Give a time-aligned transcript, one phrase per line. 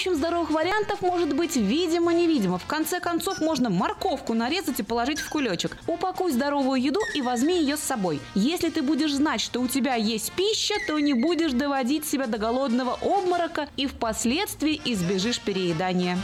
[0.00, 2.56] общем, здоровых вариантов может быть видимо-невидимо.
[2.56, 5.76] В конце концов, можно морковку нарезать и положить в кулечек.
[5.86, 8.18] Упакуй здоровую еду и возьми ее с собой.
[8.34, 12.38] Если ты будешь знать, что у тебя есть пища, то не будешь доводить себя до
[12.38, 16.16] голодного обморока и впоследствии избежишь переедания.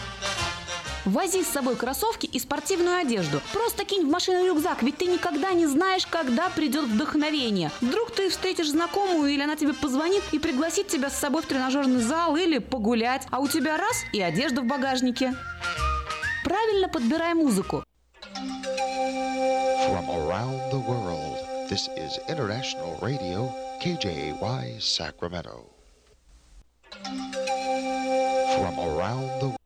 [1.07, 3.41] Вози с собой кроссовки и спортивную одежду.
[3.53, 7.71] Просто кинь в машину рюкзак, ведь ты никогда не знаешь, когда придет вдохновение.
[7.81, 12.03] Вдруг ты встретишь знакомую или она тебе позвонит и пригласит тебя с собой в тренажерный
[12.03, 15.33] зал или погулять, а у тебя раз и одежда в багажнике.
[16.43, 17.85] Правильно подбирай музыку.
[19.87, 21.39] From around the world,
[21.71, 25.71] this is International Radio, KJY Sacramento.
[28.57, 29.66] From around the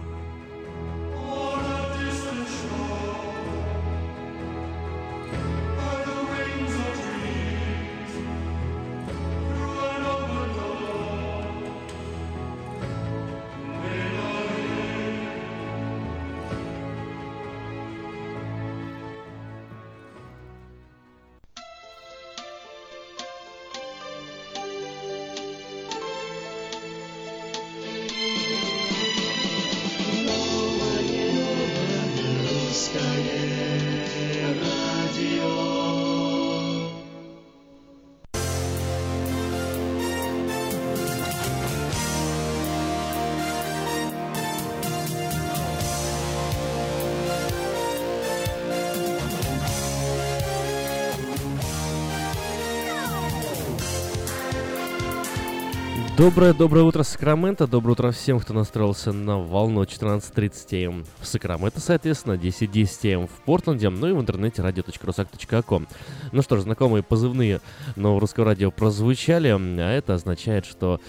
[56.21, 57.65] Доброе-доброе утро, Сакраменто.
[57.65, 63.31] Доброе утро всем, кто настроился на волну 14.30 м в Сакраменто, соответственно, 10.10 м в
[63.43, 65.87] Портленде, ну и в интернете radio.rusak.com.
[66.31, 67.59] Ну что ж, знакомые позывные
[67.95, 71.01] нового русского радио прозвучали, а это означает, что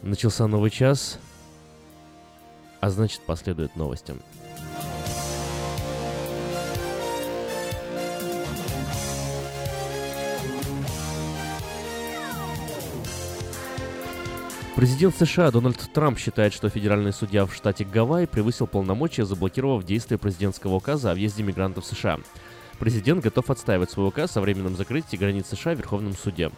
[0.00, 1.18] начался новый час,
[2.80, 4.14] а значит последуют новости.
[14.78, 20.18] Президент США Дональд Трамп считает, что федеральный судья в штате Гавайи превысил полномочия, заблокировав действие
[20.18, 22.20] президентского указа о въезде мигрантов в США.
[22.78, 26.52] Президент готов отстаивать свой указ о временном закрытии границ США в Верховном суде.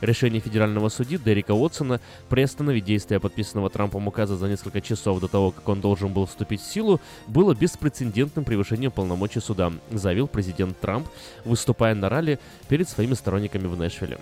[0.00, 2.00] Решение федерального судьи Дерека Уотсона
[2.30, 6.62] приостановить действие подписанного Трампом указа за несколько часов до того, как он должен был вступить
[6.62, 11.08] в силу, было беспрецедентным превышением полномочий суда, заявил президент Трамп,
[11.44, 12.38] выступая на ралли
[12.70, 14.16] перед своими сторонниками в Нэшвилле.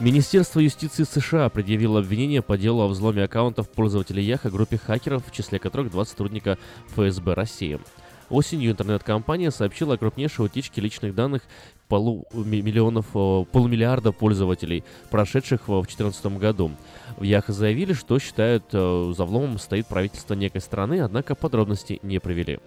[0.00, 5.32] Министерство юстиции США предъявило обвинение по делу о взломе аккаунтов пользователей Яха группе хакеров, в
[5.32, 6.56] числе которых два сотрудника
[6.92, 7.80] ФСБ России.
[8.30, 11.42] Осенью интернет-компания сообщила о крупнейшей утечке личных данных
[11.88, 16.70] полумиллионов, полумиллиарда пользователей, прошедших в 2014 году.
[17.16, 22.20] В Яха заявили, что считают э, за взломом стоит правительство некой страны, однако подробности не
[22.20, 22.60] привели.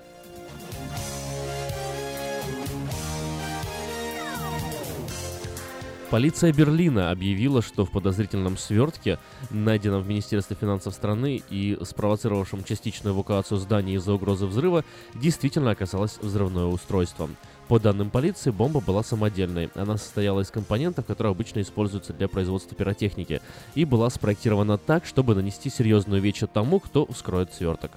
[6.11, 9.17] Полиция Берлина объявила, что в подозрительном свертке,
[9.49, 14.83] найденном в Министерстве финансов страны и спровоцировавшем частичную эвакуацию здания из-за угрозы взрыва,
[15.15, 17.29] действительно оказалось взрывное устройство.
[17.69, 19.69] По данным полиции, бомба была самодельной.
[19.73, 23.41] Она состояла из компонентов, которые обычно используются для производства пиротехники,
[23.73, 27.91] и была спроектирована так, чтобы нанести серьезную вечь тому, кто вскроет сверток.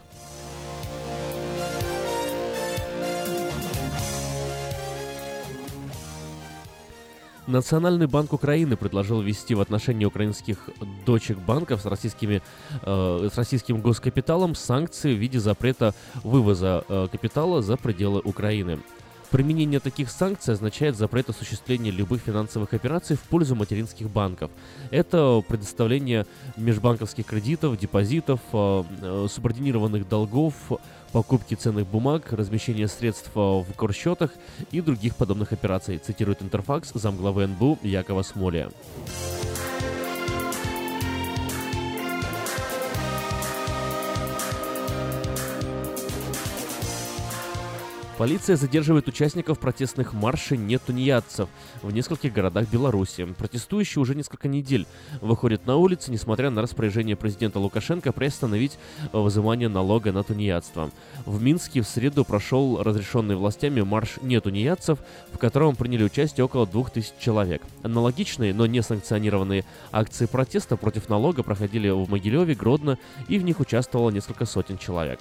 [7.47, 10.71] Национальный банк Украины предложил ввести в отношении украинских
[11.05, 12.43] дочек банков с, российскими,
[12.83, 18.79] э, с российским госкапиталом санкции в виде запрета вывоза э, капитала за пределы Украины.
[19.35, 24.53] Применение таких санкций означает запрет осуществления любых финансовых операций в пользу материнских банков.
[24.93, 26.25] Это предоставление
[26.57, 30.55] межбанковских кредитов, депозитов, э, э, субординированных долгов,
[31.11, 34.31] покупки ценных бумаг, размещение средств э, в корсчетах
[34.71, 38.71] и других подобных операций, цитирует Интерфакс замглавы НБУ Якова Смолия.
[48.17, 51.49] Полиция задерживает участников протестных маршей «Нет тунеядцев»
[51.83, 53.25] в нескольких городах Беларуси.
[53.25, 54.87] Протестующие уже несколько недель
[55.21, 58.79] выходят на улицы, несмотря на распоряжение президента Лукашенко приостановить
[59.13, 60.93] вызывание налога на тунеядство.
[61.27, 65.01] В Минске в среду прошел разрешенный властями марш «Нет тунеядцев»,
[65.33, 67.63] в котором приняли участие около 2000 человек.
[67.83, 72.97] Аналогичные, но не санкционированные акции протеста против налога проходили в Могилеве, Гродно,
[73.27, 75.19] и в них участвовало несколько сотен человек.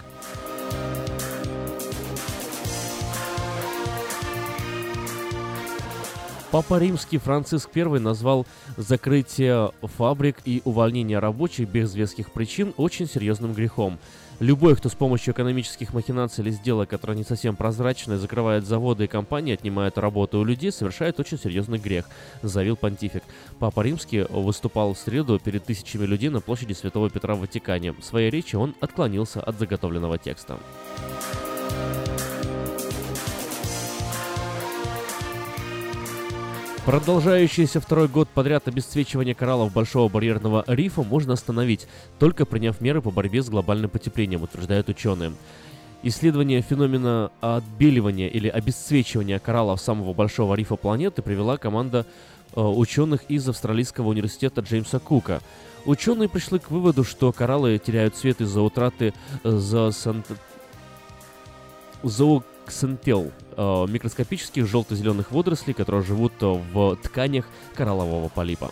[6.53, 8.45] Папа Римский Франциск I назвал
[8.77, 13.97] закрытие фабрик и увольнение рабочих без веских причин очень серьезным грехом.
[14.39, 19.07] Любой, кто с помощью экономических махинаций или сделок, которые не совсем прозрачны, закрывает заводы и
[19.07, 22.05] компании, отнимает работу у людей, совершает очень серьезный грех,
[22.43, 23.23] заявил понтифик.
[23.57, 27.93] Папа Римский выступал в среду перед тысячами людей на площади Святого Петра в Ватикане.
[27.93, 30.59] В своей речи он отклонился от заготовленного текста.
[36.85, 41.87] Продолжающееся второй год подряд обесцвечивание кораллов Большого барьерного рифа можно остановить,
[42.19, 45.31] только приняв меры по борьбе с глобальным потеплением, утверждают ученые.
[46.03, 52.05] Исследование феномена отбеливания или обесцвечивания кораллов самого большого рифа планеты привела команда
[52.53, 55.39] э, ученых из Австралийского университета Джеймса Кука.
[55.85, 59.13] Ученые пришли к выводу, что кораллы теряют цвет из-за утраты
[59.45, 59.49] э,
[62.03, 67.45] зооксантел, э, микроскопических желто-зеленых водорослей, которые живут э, в тканях
[67.75, 68.71] кораллового полипа.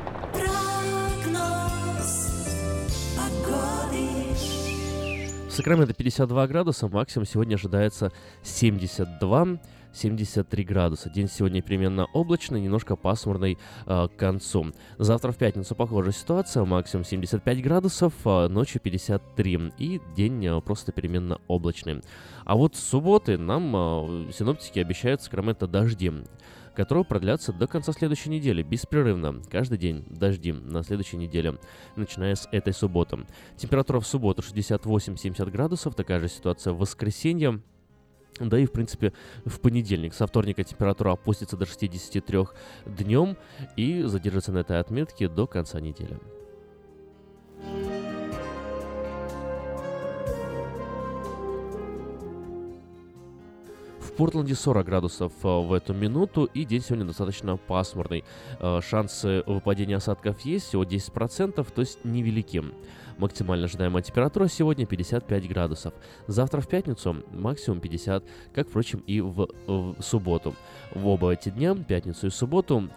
[5.61, 9.59] Сакраменто 52 градуса, максимум сегодня ожидается 72
[9.93, 11.11] 73 градуса.
[11.11, 14.67] День сегодня переменно облачный, немножко пасмурный э, к концу.
[14.97, 20.91] Завтра в пятницу похожая ситуация, максимум 75 градусов, э, ночью 53 и день э, просто
[20.91, 22.01] переменно облачный.
[22.45, 26.11] А вот с субботы нам э, синоптики обещают Сакраменто дожди
[26.75, 31.57] которые продлятся до конца следующей недели, беспрерывно, каждый день дожди на следующей неделе,
[31.95, 33.25] начиная с этой субботы.
[33.57, 37.61] Температура в субботу 68-70 градусов, такая же ситуация в воскресенье,
[38.39, 39.13] Да и, в принципе,
[39.45, 40.13] в понедельник.
[40.13, 42.45] Со вторника температура опустится до 63
[42.85, 43.37] днем
[43.75, 46.17] и задержится на этой отметке до конца недели.
[54.21, 58.23] Портленде 40 градусов э, в эту минуту, и день сегодня достаточно пасмурный.
[58.59, 62.63] Э, шансы выпадения осадков есть, всего 10%, то есть невелики.
[63.17, 65.95] Максимально ожидаемая температура сегодня 55 градусов.
[66.27, 68.23] Завтра в пятницу максимум 50,
[68.53, 70.53] как, впрочем, и в, в субботу.
[70.93, 72.91] В оба эти дня, пятницу и субботу,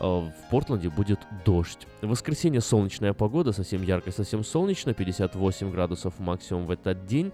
[0.00, 1.86] в Портленде будет дождь.
[2.00, 7.32] В воскресенье солнечная погода, совсем яркая, совсем солнечно, 58 градусов максимум в этот день.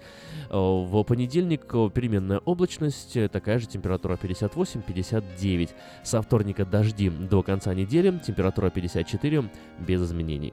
[0.50, 5.70] Э, в понедельник э, переменная облачность, такая же температура 58-59.
[6.02, 10.52] Со вторника дожди до конца недели, температура 54 без изменений.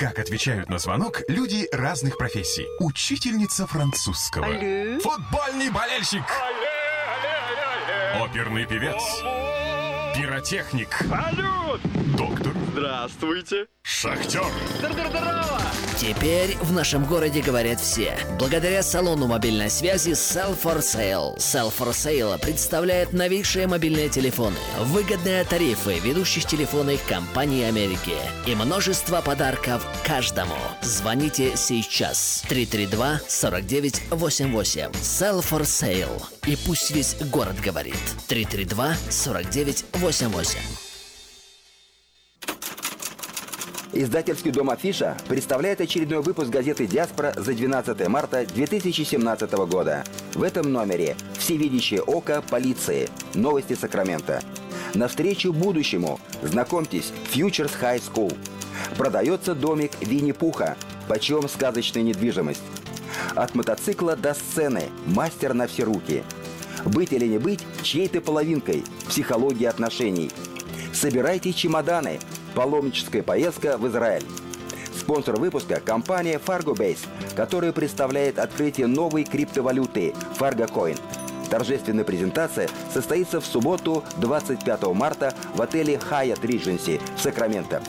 [0.00, 2.66] Как отвечают на звонок люди разных профессий.
[2.78, 4.46] Учительница французского.
[4.46, 4.98] Алле.
[4.98, 6.24] Футбольный болельщик.
[6.24, 8.96] Алле, алле, Оперный певец.
[10.16, 10.88] Пиротехник.
[11.06, 11.82] Салют!
[12.16, 12.54] Доктор.
[12.72, 13.66] Здравствуйте.
[13.82, 14.44] Шахтер.
[15.98, 18.16] Теперь в нашем городе говорят все.
[18.38, 21.36] Благодаря салону мобильной связи Sell for Sale.
[21.36, 28.14] Sell for Sale представляет новейшие мобильные телефоны, выгодные тарифы ведущих телефонных компаний Америки
[28.46, 30.56] и множество подарков каждому.
[30.80, 32.44] Звоните сейчас.
[32.48, 34.92] 332-4988.
[34.92, 36.22] Sell for Sale.
[36.46, 37.98] И пусть весь город говорит.
[38.28, 40.56] 332-4988.
[43.92, 50.04] Издательский дом «Афиша» представляет очередной выпуск газеты «Диаспора» за 12 марта 2017 года.
[50.34, 53.08] В этом номере «Всевидящее око полиции.
[53.34, 54.42] Новости Сакрамента».
[54.94, 56.20] Навстречу будущему.
[56.40, 58.36] Знакомьтесь, Futures High School.
[58.96, 60.76] Продается домик Винни-Пуха.
[61.08, 62.62] Почем сказочная недвижимость.
[63.34, 64.84] От мотоцикла до сцены.
[65.06, 66.22] Мастер на все руки.
[66.84, 68.84] Быть или не быть чьей-то половинкой.
[69.08, 70.30] Психология отношений.
[70.92, 72.20] Собирайте чемоданы.
[72.54, 74.24] Паломническая поездка в Израиль.
[74.98, 80.98] Спонсор выпуска– компания Fargo Base, которая представляет открытие новой криптовалюты Fargo Coin.
[81.48, 87.82] Торжественная презентация состоится в субботу 25 марта в отеле Hyatt Regency в Сакраменто.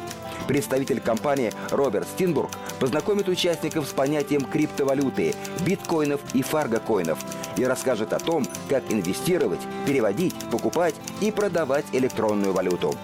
[0.48, 2.50] Представитель компании Роберт Стинбург
[2.80, 7.20] познакомит участников с понятием криптовалюты, биткоинов и фаргокоинов
[7.58, 12.96] и расскажет о том, как инвестировать, переводить, покупать и продавать электронную валюту.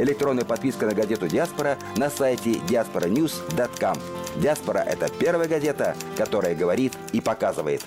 [0.00, 3.98] Электронная подписка на газету «Диаспора» на сайте diasporanews.com.
[4.36, 7.82] «Диаспора»— это первая газета, которая говорит и показывает.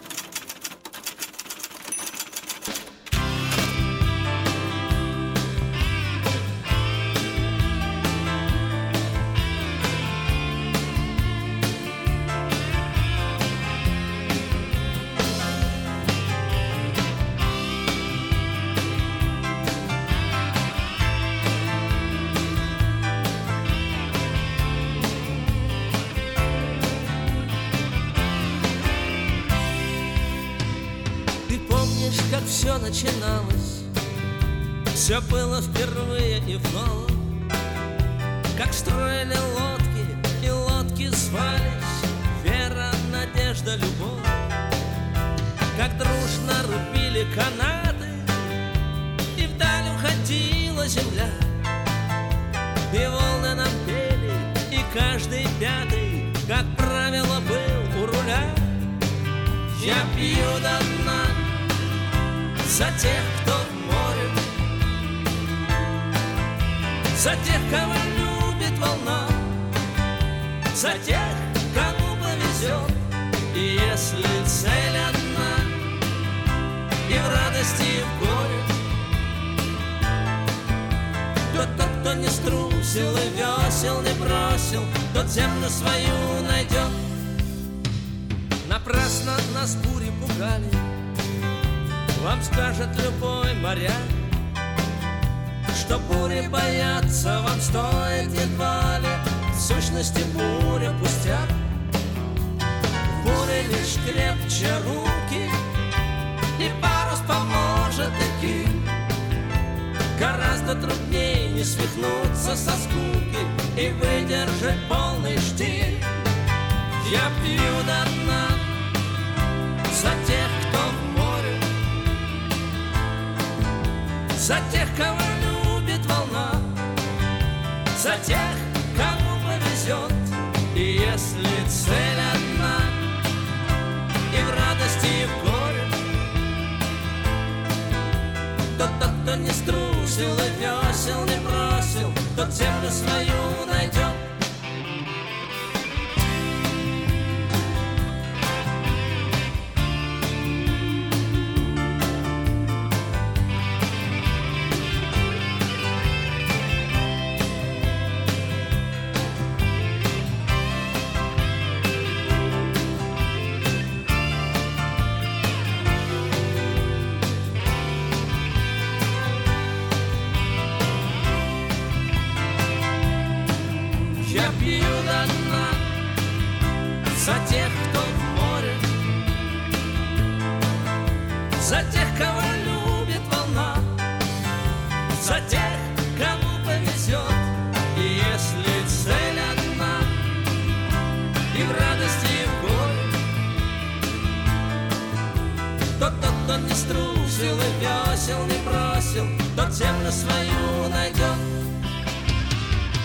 [196.48, 199.26] Тот, не струсил и весел не бросил,
[199.56, 201.54] тот землю свою найдет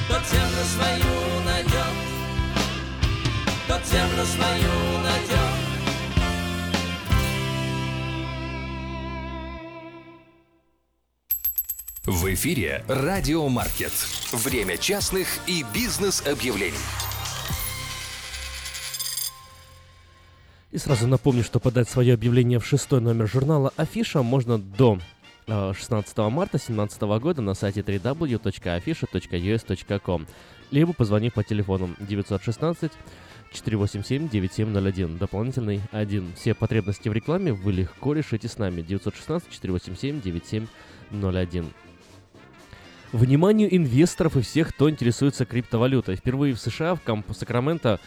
[0.09, 1.73] тот землю свою найдет,
[3.69, 5.39] тот землю свою найдет.
[12.07, 13.93] В эфире «Радио Маркет».
[14.33, 16.79] Время частных и бизнес-объявлений.
[20.71, 24.99] И сразу напомню, что подать свое объявление в шестой номер журнала «Афиша» можно до
[25.47, 30.27] э, 16 марта 2017 года на сайте www.afisha.us.com
[30.71, 32.93] либо позвонив по телефону 916
[33.53, 36.35] 487-9701, дополнительный 1.
[36.37, 38.83] Все потребности в рекламе вы легко решите с нами.
[38.83, 40.69] 916-487-9701.
[43.13, 46.17] Вниманию инвесторов и всех, кто интересуется криптовалютой.
[46.17, 47.99] Впервые в США, в комп- Сакраменто, э,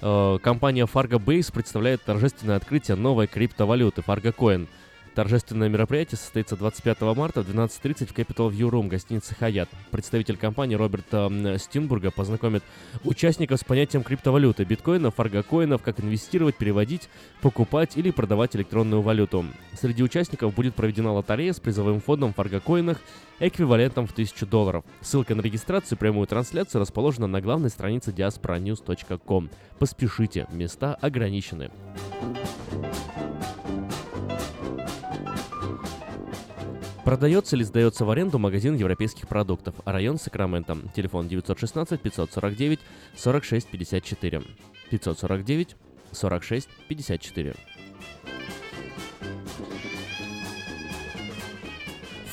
[0.00, 4.68] компания Fargo Base представляет торжественное открытие новой криптовалюты Fargo Coin.
[5.14, 9.68] Торжественное мероприятие состоится 25 марта в 12.30 в Capital View Room гостиницы «Хаят».
[9.90, 12.62] Представитель компании Роберт э, Стинбурга познакомит
[13.02, 17.08] участников с понятием криптовалюты, биткоинов, фаргокоинов, как инвестировать, переводить,
[17.40, 19.44] покупать или продавать электронную валюту.
[19.78, 23.00] Среди участников будет проведена лотерея с призовым фондом в фаргокоинах
[23.40, 24.84] эквивалентом в 1000 долларов.
[25.00, 29.50] Ссылка на регистрацию и прямую трансляцию расположена на главной странице diasporanews.com.
[29.78, 31.70] Поспешите, места ограничены.
[37.04, 40.78] Продается или сдается в аренду магазин европейских продуктов, район Сакраменто.
[40.94, 42.78] Телефон 916 549
[43.16, 44.42] 46 54.
[44.90, 45.76] 549
[46.12, 47.54] 46 54.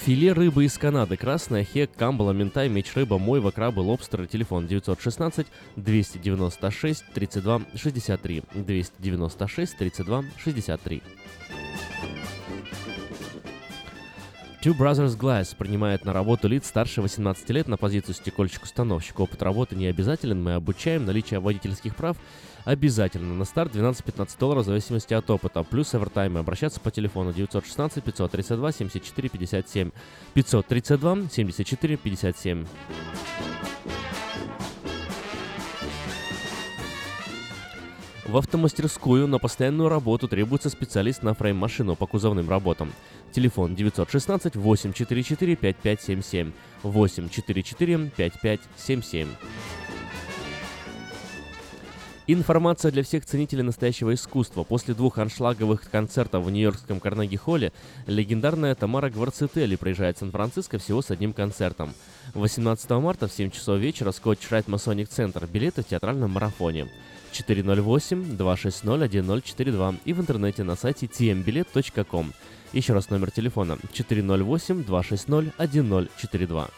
[0.07, 1.17] Филе рыбы из Канады.
[1.17, 4.27] Красная, хек, камбала, ментай, меч рыба, мойва, крабы, лобстеры.
[4.27, 8.43] Телефон 916 296 32 63.
[8.53, 11.03] 296 32 63.
[14.67, 19.17] Two Brothers Glass принимает на работу лиц старше 18 лет на позицию стекольщик-установщик.
[19.17, 22.17] Опыт работы не обязателен, мы обучаем, наличие водительских прав
[22.65, 23.33] обязательно.
[23.33, 25.63] На старт 12-15 долларов в зависимости от опыта.
[25.63, 26.41] Плюс овертаймы.
[26.41, 29.91] Обращаться по телефону 916 532 74 57.
[30.33, 32.65] 532 74 57.
[38.27, 42.91] В автомастерскую на постоянную работу требуется специалист на фрейм-машину по кузовным работам.
[43.31, 46.51] Телефон 916 844 5577
[46.83, 49.29] 844 5577.
[52.29, 54.65] Информация для всех ценителей настоящего искусства.
[54.65, 57.71] После двух аншлаговых концертов в Нью-Йоркском Карнеги-холле
[58.07, 61.93] легендарная Тамара Гварцетели приезжает в Сан-Франциско всего с одним концертом.
[62.33, 65.47] 18 марта в 7 часов вечера Скотч Райт Масоник Центр.
[65.47, 66.89] Билеты в театральном марафоне.
[67.41, 72.33] 408-260-1042 и в интернете на сайте tmbilet.com.
[72.73, 76.69] Еще раз номер телефона 408-260-1042.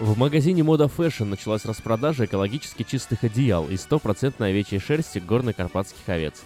[0.00, 6.42] В магазине Мода Fashion началась распродажа экологически чистых одеял из стопроцентной овечьей шерсти горно-карпатских овец.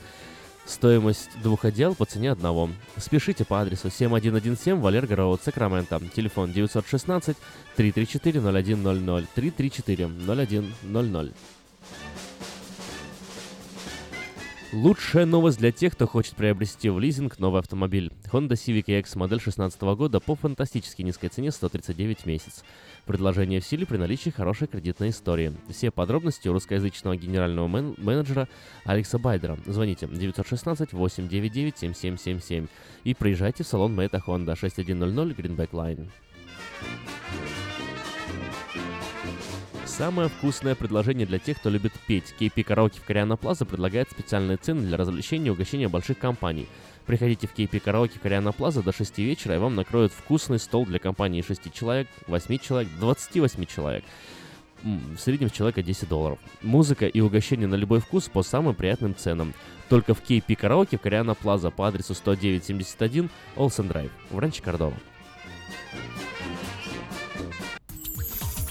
[0.66, 2.70] Стоимость двух одеял по цене одного.
[2.96, 6.00] Спешите по адресу 7117 Валерго Роуд, Сакраменто.
[6.14, 7.37] Телефон 916
[7.77, 10.09] 334 0100 334
[10.83, 11.33] 0100.
[14.74, 18.10] Лучшая новость для тех, кто хочет приобрести в лизинг новый автомобиль.
[18.32, 22.64] Honda Civic EX модель 2016 года по фантастически низкой цене 139 в месяц.
[23.06, 25.52] Предложение в силе при наличии хорошей кредитной истории.
[25.70, 28.48] Все подробности у русскоязычного генерального мен- менеджера
[28.84, 29.56] Алекса Байдера.
[29.64, 32.66] Звоните 916 899 7777
[33.04, 35.04] и приезжайте в салон Мэйта Honda 6100
[35.40, 36.08] Greenback Line.
[39.96, 42.35] Самое вкусное предложение для тех, кто любит петь.
[42.40, 46.66] KP Караоке в Кориана Плаза предлагает специальные цены для развлечения и угощения больших компаний.
[47.07, 50.98] Приходите в KP Караоке Кориана Плаза до 6 вечера, и вам накроют вкусный стол для
[50.98, 54.04] компании 6 человек, 8 человек, 28 человек.
[54.83, 56.40] В среднем с человека 10 долларов.
[56.61, 59.54] Музыка и угощение на любой вкус по самым приятным ценам.
[59.88, 64.96] Только в KP Караоке в Кориана Плаза по адресу 10971 Олсен Драйв в Ранче Кордова.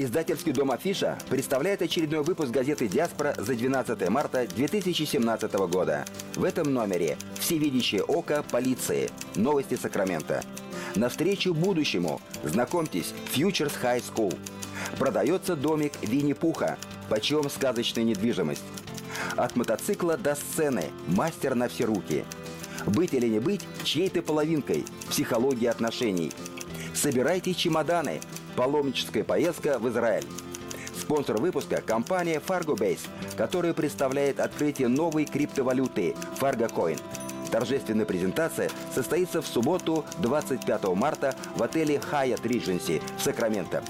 [0.00, 6.04] Издательский дом «Афиша» представляет очередной выпуск газеты «Диаспора» за 12 марта 2017 года.
[6.36, 9.10] В этом номере «Всевидящее око полиции.
[9.34, 10.44] Новости Сакрамента».
[10.94, 12.20] Навстречу будущему.
[12.44, 14.38] Знакомьтесь, Futures High School.
[15.00, 16.78] Продается домик Винни-Пуха.
[17.08, 18.62] Почем сказочная недвижимость.
[19.36, 20.84] От мотоцикла до сцены.
[21.08, 22.24] Мастер на все руки.
[22.86, 24.84] Быть или не быть чьей-то половинкой.
[25.10, 26.30] Психология отношений.
[26.94, 28.20] Собирайте чемоданы.
[28.58, 30.24] Паломническая поездка в Израиль.
[31.00, 37.00] Спонсор выпуска– компания FargoBase, которая представляет открытие новой криптовалюты FargoCoin.
[37.52, 43.84] Торжественная презентация состоится в субботу 25 марта в отеле Hyatt Regency в Сакраменто.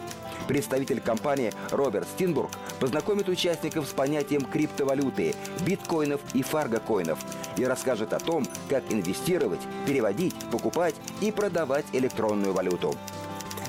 [0.48, 7.18] Представитель компании Роберт Стинбург познакомит участников с понятием криптовалюты, биткоинов и фаргокоинов
[7.56, 12.94] и расскажет о том, как инвестировать, переводить, покупать и продавать электронную валюту.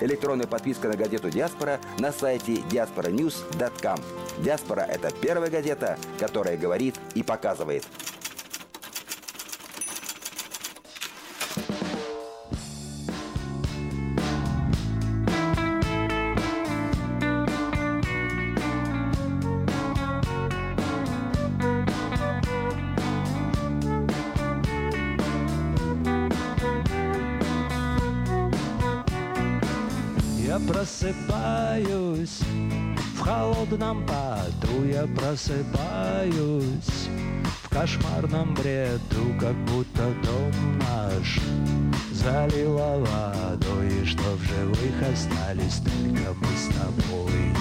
[0.01, 3.99] Электронная подписка на газету «Диаспора» на сайте diasporanews.com.
[4.37, 7.85] «Диаспора»— это первая газета, которая говорит и показывает.
[33.69, 37.09] Холодном поту я просыпаюсь.
[37.63, 41.39] В кошмарном бреду, как будто дом наш
[42.11, 47.53] Залило водой, и что в живых остались только мы с тобой.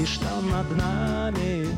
[0.00, 1.68] И что над нами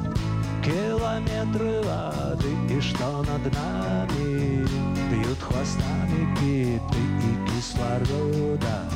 [0.64, 4.66] километры воды И что над нами
[5.11, 8.88] бьют хвостами киты и кислорода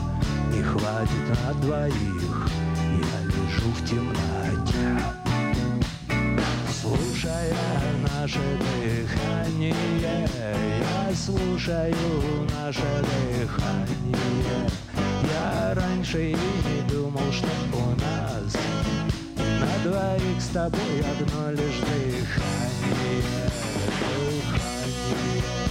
[0.54, 2.27] Не хватит на двоих,
[3.58, 5.02] лежу в темноте
[6.80, 7.54] Слушая
[8.14, 8.38] наше
[8.82, 11.94] дыхание, я слушаю
[12.54, 12.82] наше
[13.40, 14.70] дыхание.
[15.22, 18.56] Я раньше и не думал, что у нас
[19.36, 23.22] на двоих с тобой одно лишь дыхание,
[24.16, 25.67] дыхание.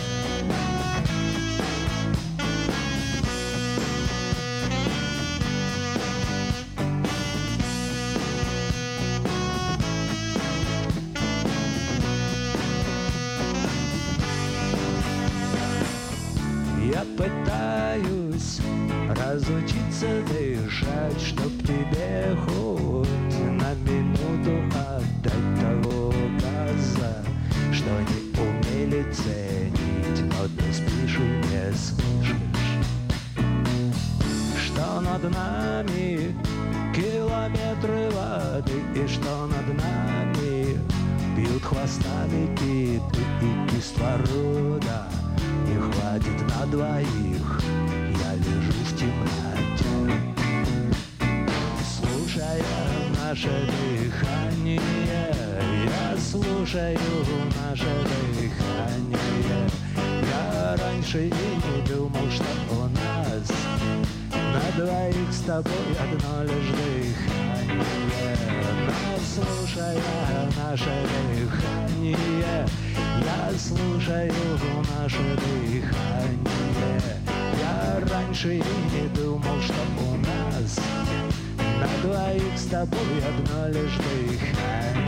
[29.14, 29.57] say.
[78.38, 80.80] Раньше и не думал, что у нас
[81.58, 85.08] На двоих с тобой одно лишь дыхание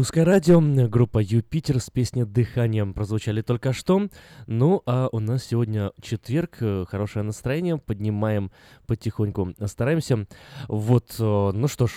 [0.00, 4.08] русское радио группа Юпитер с песней «Дыханием» прозвучали только что.
[4.46, 8.50] Ну, а у нас сегодня четверг, э, хорошее настроение, поднимаем
[8.86, 10.26] потихоньку, стараемся.
[10.68, 11.92] Вот, э, ну что ж,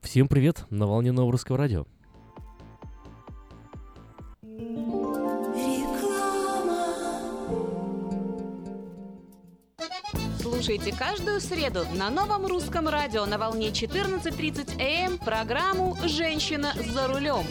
[0.00, 1.86] всем привет на волне Нового Русского Радио.
[10.50, 17.44] Слушайте каждую среду на новом русском радио на волне 14.30 АМ программу «Женщина за рулем».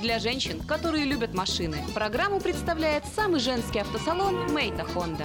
[0.00, 5.24] Для женщин, которые любят машины, программу представляет самый женский автосалон «Мейта Хонда».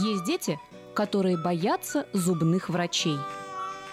[0.00, 0.58] Есть дети,
[0.94, 3.16] которые боятся зубных врачей.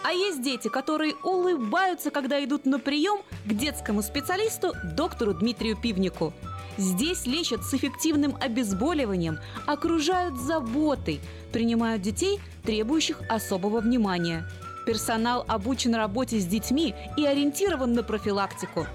[0.03, 6.33] А есть дети, которые улыбаются, когда идут на прием к детскому специалисту доктору Дмитрию Пивнику.
[6.77, 11.19] Здесь лечат с эффективным обезболиванием, окружают заботой,
[11.51, 14.47] принимают детей, требующих особого внимания.
[14.85, 18.85] Персонал обучен работе с детьми и ориентирован на профилактику.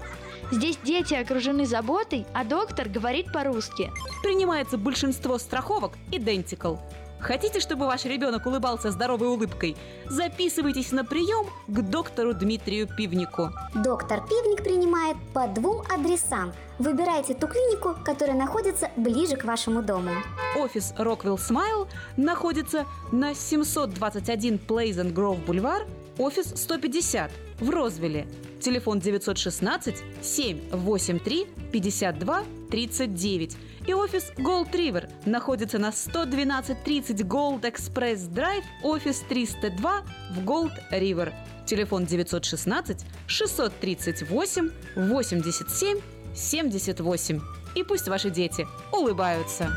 [0.51, 3.91] Здесь дети окружены заботой, а доктор говорит по-русски.
[4.23, 6.79] Принимается большинство страховок Identical.
[7.23, 9.77] Хотите, чтобы ваш ребенок улыбался здоровой улыбкой?
[10.09, 13.49] Записывайтесь на прием к доктору Дмитрию Пивнику.
[13.73, 16.51] Доктор Пивник принимает по двум адресам.
[16.79, 20.11] Выбирайте ту клинику, которая находится ближе к вашему дому.
[20.57, 27.31] Офис Rockwell Smile находится на 721 Pleasant Grove Бульвар, офис 150
[27.63, 28.27] в Розвилле.
[28.59, 33.57] Телефон 916 783 52 39.
[33.87, 41.33] И офис Gold River находится на 11230 Gold Express Drive, офис 302 в Gold River.
[41.65, 45.99] Телефон 916 638 87
[46.35, 47.41] 78.
[47.75, 49.75] И пусть ваши дети улыбаются.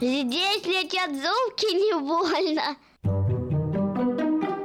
[0.00, 2.76] Здесь летят золки не больно.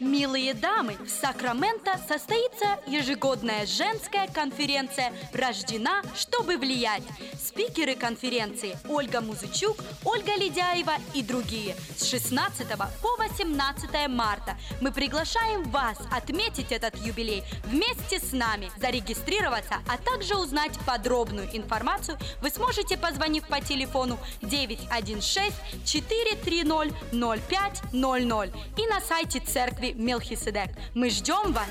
[0.00, 7.02] Милые дамы, в Сакраменто состоится ежегодная женская конференция «Рождена, чтобы влиять».
[7.38, 12.66] Спикеры конференции Ольга Музычук, Ольга Ледяева и другие с 16
[13.02, 14.56] по 18 марта.
[14.80, 22.16] Мы приглашаем вас отметить этот юбилей вместе с нами, зарегистрироваться, а также узнать подробную информацию
[22.40, 25.52] вы сможете, позвонив по телефону 916
[25.84, 30.70] 430 0500 и на сайте церкви Мелхиседек.
[30.94, 31.68] Мы ждем вас!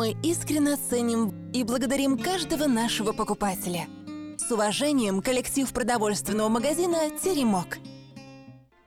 [0.00, 3.86] Мы искренне ценим и благодарим каждого нашего покупателя.
[4.38, 7.78] С уважением, коллектив продовольственного магазина «Теремок».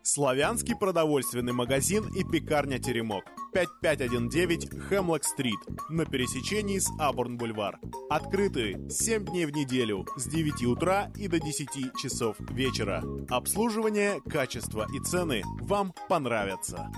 [0.02, 3.26] Славянский продовольственный магазин и пекарня «Теремок».
[3.54, 7.80] 5519 Хемлок-стрит на пересечении с Абурн-бульвар.
[8.10, 13.04] Открыты 7 дней в неделю с 9 утра и до 10 часов вечера.
[13.30, 16.92] Обслуживание, качество и цены вам понравятся.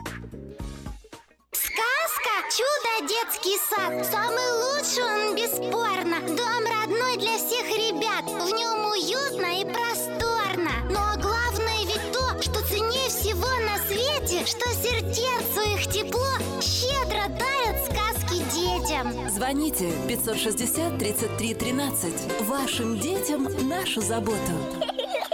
[1.51, 8.85] Сказка «Чудо детский сад» Самый лучший он бесспорно Дом родной для всех ребят В нем
[8.91, 11.14] уютно и просторно Но
[14.25, 22.41] свете Что сердцу их тепло щедро дарят сказки детям Звоните 560 33 13.
[22.41, 24.51] Вашим детям нашу заботу.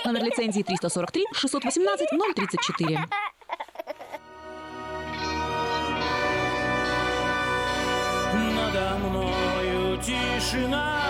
[0.05, 2.99] Номер лицензии 343 618 034.
[8.33, 11.01] Надо мною тишина,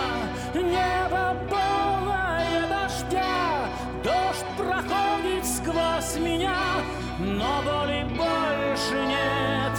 [0.54, 3.68] небо полное дождя,
[4.04, 6.56] Дождь проходит сквозь меня,
[7.42, 9.74] но боли больше нет.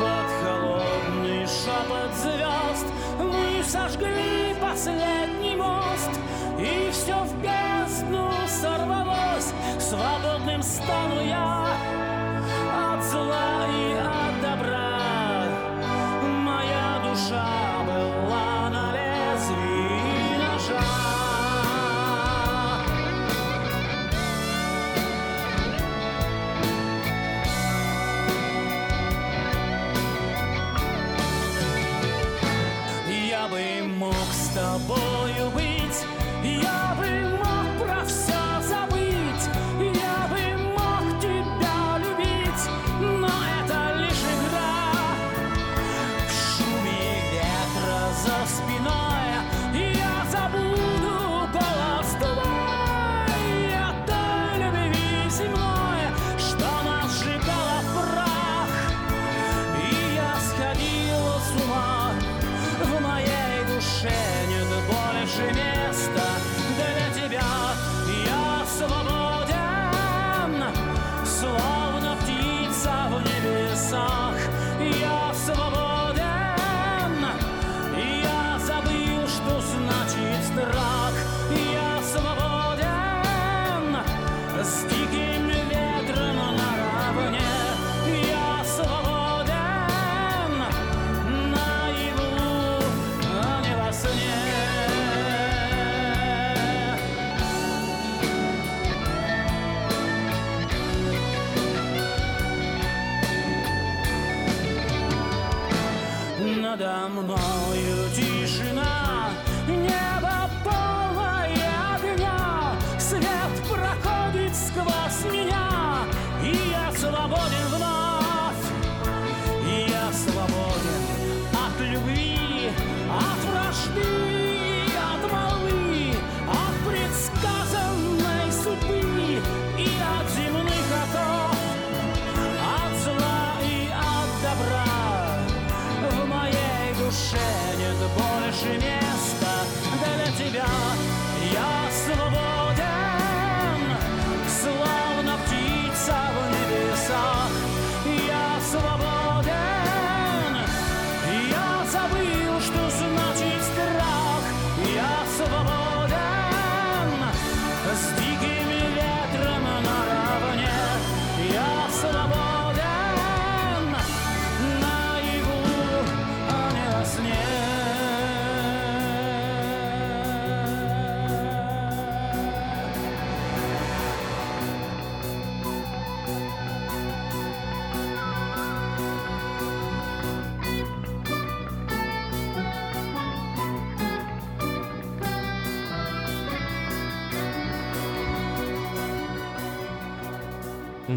[0.00, 2.86] Под холодный шепот звезд
[3.18, 6.10] мы сожгли последний мост,
[6.58, 11.66] И все в бездну сорвалось, свободным стану я
[12.92, 13.57] от зла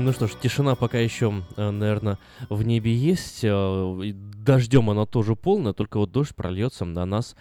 [0.04, 2.18] Ну что ж, тишина пока еще, наверное,
[2.50, 3.42] в небе есть.
[3.44, 7.36] э, Дождем она тоже полная, только вот дождь прольется на нас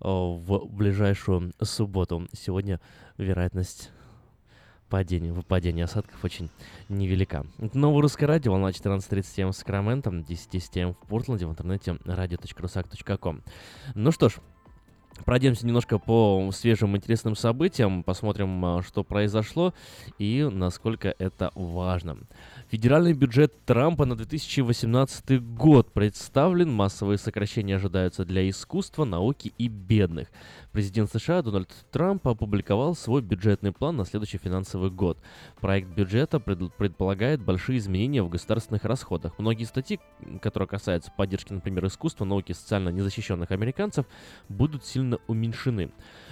[0.00, 2.26] э, в ближайшую субботу.
[2.32, 2.80] Сегодня
[3.16, 3.92] вероятность
[4.88, 6.50] падения, выпадения осадков очень
[6.88, 7.46] невелика.
[7.58, 11.92] Это Новое русское радио, волна 14.30 М в Сакраменто, 10.10 М в Портленде, в интернете
[12.04, 13.42] radio.rusak.com.
[13.94, 14.38] Ну что ж,
[15.24, 19.74] Пройдемся немножко по свежим интересным событиям, посмотрим, а, что произошло
[20.18, 22.18] и насколько это важно.
[22.70, 26.72] Федеральный бюджет Трампа на 2018 год представлен.
[26.72, 30.28] Массовые сокращения ожидаются для искусства, науки и бедных.
[30.72, 35.18] Президент США Дональд Трамп опубликовал свой бюджетный план на следующий финансовый год.
[35.60, 39.36] Проект бюджета пред- предполагает большие изменения в государственных расходах.
[39.40, 39.98] Многие статьи,
[40.40, 44.06] которые касаются поддержки, например, искусства, науки социально незащищенных американцев,
[44.48, 45.90] будут сильно уменьшены.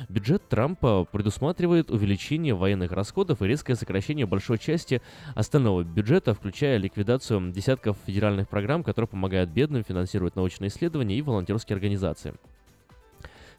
[0.09, 5.03] Бюджет Трампа предусматривает увеличение военных расходов и резкое сокращение большой части
[5.35, 11.75] остального бюджета, включая ликвидацию десятков федеральных программ, которые помогают бедным, финансируют научные исследования и волонтерские
[11.75, 12.35] организации.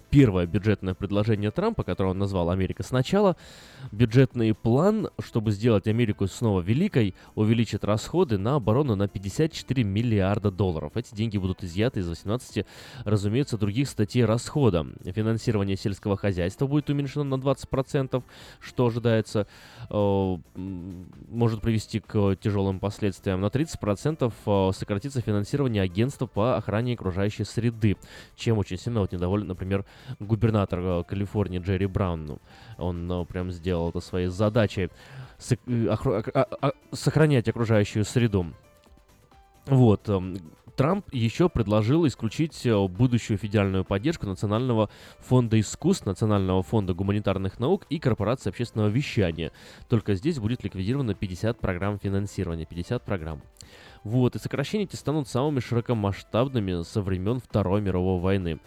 [0.09, 3.35] Первое бюджетное предложение Трампа, которое он назвал «Америка сначала»,
[3.91, 10.93] бюджетный план, чтобы сделать Америку снова великой, увеличит расходы на оборону на 54 миллиарда долларов.
[10.95, 12.65] Эти деньги будут изъяты из 18,
[13.05, 14.87] разумеется, других статей расхода.
[15.05, 18.23] Финансирование сельского хозяйства будет уменьшено на 20%,
[18.59, 19.45] что ожидается
[19.91, 23.41] э, может привести к тяжелым последствиям.
[23.41, 27.95] На 30% э, сократится финансирование агентства по охране окружающей среды,
[28.35, 29.85] чем очень сильно вот недоволен, например,
[30.19, 32.39] губернатор э, Калифорнии Джерри Браун.
[32.77, 34.89] Он э, прям сделал это своей задачей
[35.49, 38.47] э, охра- а- а- сохранять окружающую среду.
[39.65, 40.09] Вот.
[40.09, 40.37] эм,
[40.75, 44.89] Трамп еще предложил исключить будущую федеральную поддержку Национального
[45.19, 49.51] фонда искусств, Национального фонда гуманитарных наук и корпорации общественного вещания.
[49.89, 53.41] Только здесь будет ликвидировано 50 программ финансирования, 50 программ.
[54.05, 58.59] Вот, и сокращения эти станут самыми широкомасштабными со времен Второй мировой войны.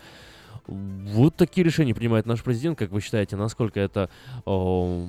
[0.66, 2.78] Вот такие решения принимает наш президент.
[2.78, 4.10] Как вы считаете, насколько это
[4.44, 5.08] о,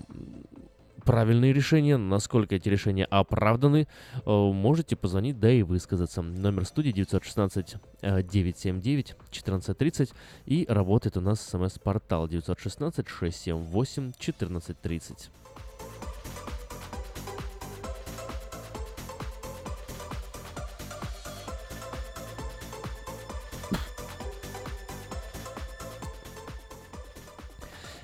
[1.03, 6.21] правильные решения, насколько эти решения оправданы, э, можете позвонить, да и высказаться.
[6.21, 10.11] Номер студии 916 э, 979 1430
[10.45, 15.29] и работает у нас смс-портал 916 678 1430.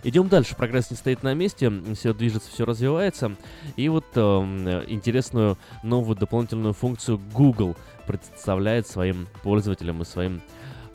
[0.09, 0.55] Идем дальше.
[0.55, 3.35] Прогресс не стоит на месте, все движется, все развивается.
[3.75, 4.19] И вот э,
[4.87, 10.41] интересную новую дополнительную функцию Google представляет своим пользователям и своим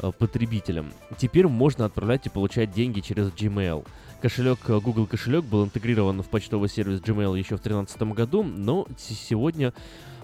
[0.01, 0.93] э, потребителям.
[1.17, 3.87] Теперь можно отправлять и получать деньги через Gmail.
[4.21, 8.89] Кошелек э, Google кошелек был интегрирован в почтовый сервис Gmail еще в 2013 году, но
[8.99, 9.73] сегодня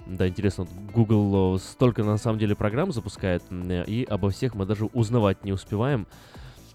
[0.05, 4.87] да, интересно, Google э, столько на самом деле программ запускает, и обо всех мы даже
[4.87, 6.09] узнавать не успеваем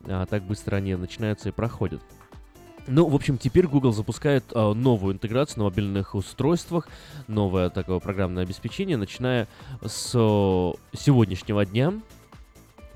[0.06, 2.02] а, так быстро они начинаются и проходят.
[2.88, 6.88] Ну, в общем, теперь Google запускает а, новую интеграцию на мобильных устройствах,
[7.28, 9.48] новое такое программное обеспечение, начиная
[9.84, 11.94] с о, сегодняшнего дня.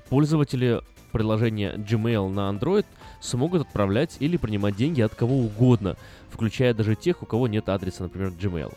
[0.08, 0.80] Пользователи
[1.10, 2.86] приложения Gmail на Android
[3.20, 5.96] смогут отправлять или принимать деньги от кого угодно,
[6.30, 8.72] включая даже тех, у кого нет адреса, например, Gmail.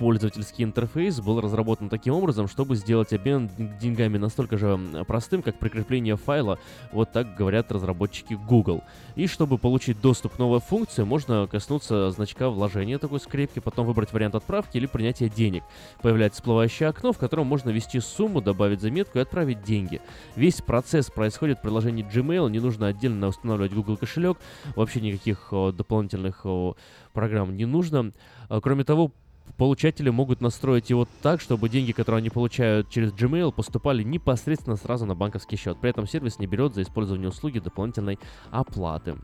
[0.00, 6.16] Пользовательский интерфейс был разработан таким образом, чтобы сделать обмен деньгами настолько же простым, как прикрепление
[6.16, 6.58] файла,
[6.90, 8.82] вот так говорят разработчики Google.
[9.14, 14.14] И чтобы получить доступ к новой функции, можно коснуться значка вложения такой скрепки, потом выбрать
[14.14, 15.64] вариант отправки или принятия денег.
[16.00, 20.00] Появляется всплывающее окно, в котором можно ввести сумму, добавить заметку и отправить деньги.
[20.34, 24.38] Весь процесс происходит в приложении Gmail, не нужно отдельно устанавливать Google кошелек,
[24.76, 26.74] вообще никаких о, дополнительных о,
[27.12, 28.12] программ не нужно.
[28.48, 29.12] А, кроме того,
[29.56, 35.06] Получатели могут настроить его так, чтобы деньги, которые они получают через Gmail, поступали непосредственно сразу
[35.06, 35.78] на банковский счет.
[35.80, 38.18] При этом сервис не берет за использование услуги дополнительной
[38.50, 39.16] оплаты.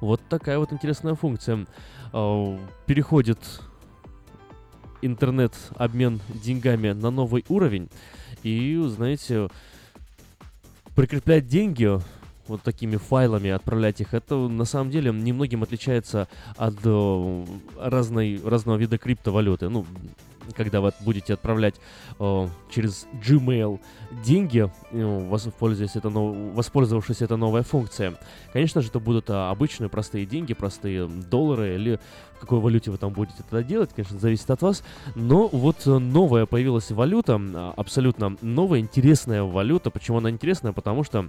[0.00, 1.66] Вот такая вот интересная функция.
[2.12, 3.38] А, переходит
[5.02, 7.88] интернет-обмен деньгами на новый уровень.
[8.42, 9.48] И, знаете,
[10.94, 11.98] прикреплять деньги
[12.48, 17.44] вот такими файлами, отправлять их, это на самом деле немногим отличается от э,
[17.78, 19.68] разной, разного вида криптовалюты.
[19.68, 19.86] Ну,
[20.54, 21.74] когда вы будете отправлять
[22.18, 23.80] э, через Gmail
[24.24, 26.36] деньги, э, воспользовавшись, это нов...
[26.54, 28.16] воспользовавшись этой новой функцией.
[28.52, 32.00] Конечно же, это будут а, обычные простые деньги, простые доллары или
[32.36, 34.82] в какой валюте вы там будете это делать, конечно, зависит от вас.
[35.14, 39.90] Но вот новая появилась валюта, а, абсолютно новая, интересная валюта.
[39.90, 40.72] Почему она интересная?
[40.72, 41.28] Потому что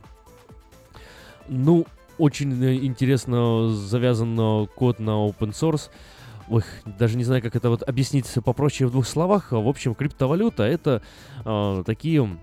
[1.48, 1.86] ну,
[2.18, 5.90] очень э, интересно завязан код на open source.
[6.50, 9.52] Ой, даже не знаю, как это вот объяснить попроще в двух словах.
[9.52, 11.02] В общем, криптовалюта это
[11.44, 12.38] э, такие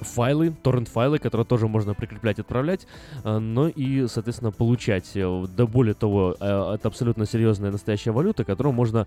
[0.00, 2.86] файлы, торрент-файлы, которые тоже можно прикреплять, отправлять,
[3.22, 5.12] э, но и, соответственно, получать.
[5.14, 9.06] Да более того, э, это абсолютно серьезная настоящая валюта, которую можно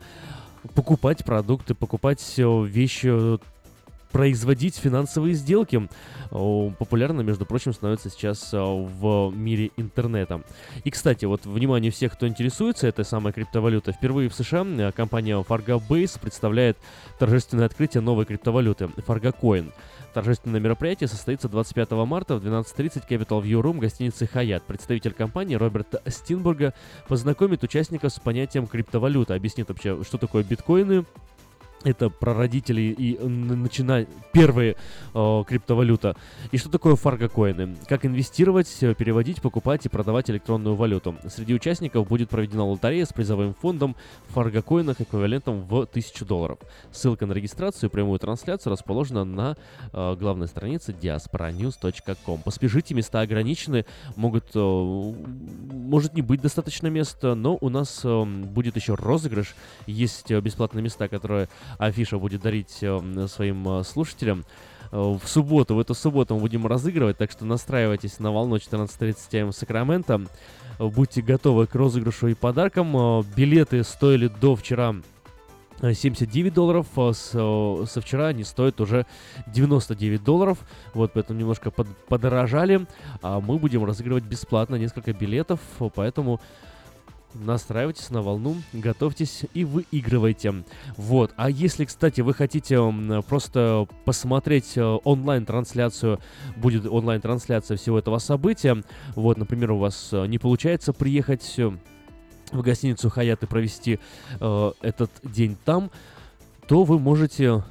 [0.74, 3.40] покупать продукты, покупать вещи
[4.12, 5.88] производить финансовые сделки.
[6.30, 10.44] Популярно, между прочим, становится сейчас а, в мире интернета.
[10.84, 13.94] И, кстати, вот внимание всех, кто интересуется этой самой криптовалютой.
[13.94, 16.78] Впервые в США а, компания Fargo Base представляет
[17.18, 19.72] торжественное открытие новой криптовалюты Fargo Coin.
[20.14, 24.64] Торжественное мероприятие состоится 25 марта в 12.30 Capital View Room гостиницы Хаят.
[24.64, 26.74] Представитель компании Роберт Стинбурга
[27.08, 31.06] познакомит участников с понятием криптовалюта, объяснит вообще, что такое биткоины,
[31.84, 34.06] это прародители и начина...
[34.32, 34.76] первые
[35.14, 36.16] э, криптовалюта.
[36.52, 37.78] И что такое фаргокоины?
[37.88, 41.16] Как инвестировать, э, переводить, покупать и продавать электронную валюту.
[41.28, 43.96] Среди участников будет проведена лотерея с призовым фондом
[44.28, 46.60] в фаргокоинах эквивалентом в 1000 долларов.
[46.92, 49.56] Ссылка на регистрацию и прямую трансляцию расположена на
[49.94, 52.42] э, главной странице diasporanews.com.
[52.44, 58.76] Поспешите, места ограничены, могут, э, может не быть достаточно места, но у нас э, будет
[58.76, 59.56] еще розыгрыш.
[59.88, 64.46] Есть э, бесплатные места, которые Афиша будет дарить э, своим э, слушателям.
[64.92, 69.38] Э, в субботу, в эту субботу мы будем разыгрывать, так что настраивайтесь на волну 14.30
[69.38, 70.22] м Сакрамента.
[70.80, 73.24] Будьте готовы к розыгрышу и подаркам.
[73.36, 74.96] Билеты стоили до вчера
[75.82, 79.06] 79 долларов, а с, со вчера они стоят уже
[79.48, 80.58] 99 долларов,
[80.94, 82.86] вот поэтому немножко под, подорожали,
[83.22, 85.60] а мы будем разыгрывать бесплатно несколько билетов,
[85.96, 86.42] поэтому
[87.34, 90.64] настраивайтесь на волну, готовьтесь и выигрывайте.
[90.98, 91.34] Вот.
[91.38, 92.80] А если, кстати, вы хотите
[93.28, 96.20] просто посмотреть э, онлайн-трансляцию,
[96.58, 98.84] будет онлайн-трансляция всего этого события,
[99.16, 101.72] вот, например, у вас э, не получается приехать э,
[102.52, 104.00] в гостиницу Хаят и провести
[104.40, 105.92] э, этот день там,
[106.68, 107.64] то вы можете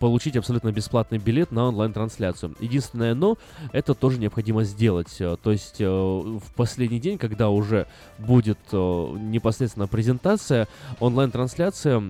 [0.00, 2.56] получить абсолютно бесплатный билет на онлайн-трансляцию.
[2.58, 3.36] Единственное но,
[3.72, 5.20] это тоже необходимо сделать.
[5.20, 7.86] Э, то есть э, в последний день, когда уже
[8.18, 10.66] будет э, непосредственно презентация,
[10.98, 12.02] онлайн-трансляция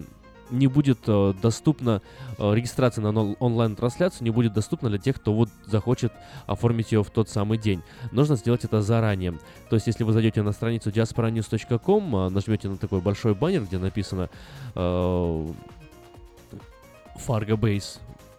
[0.51, 0.99] не будет
[1.41, 2.03] доступна,
[2.37, 6.13] регистрация на онлайн-трансляцию не будет доступна для тех, кто вот захочет
[6.47, 7.83] оформить ее в тот самый день.
[8.11, 9.39] Нужно сделать это заранее.
[9.69, 14.29] То есть, если вы зайдете на страницу diasporanews.com, нажмете на такой большой баннер, где написано
[14.75, 15.47] э,
[17.27, 17.57] Fargo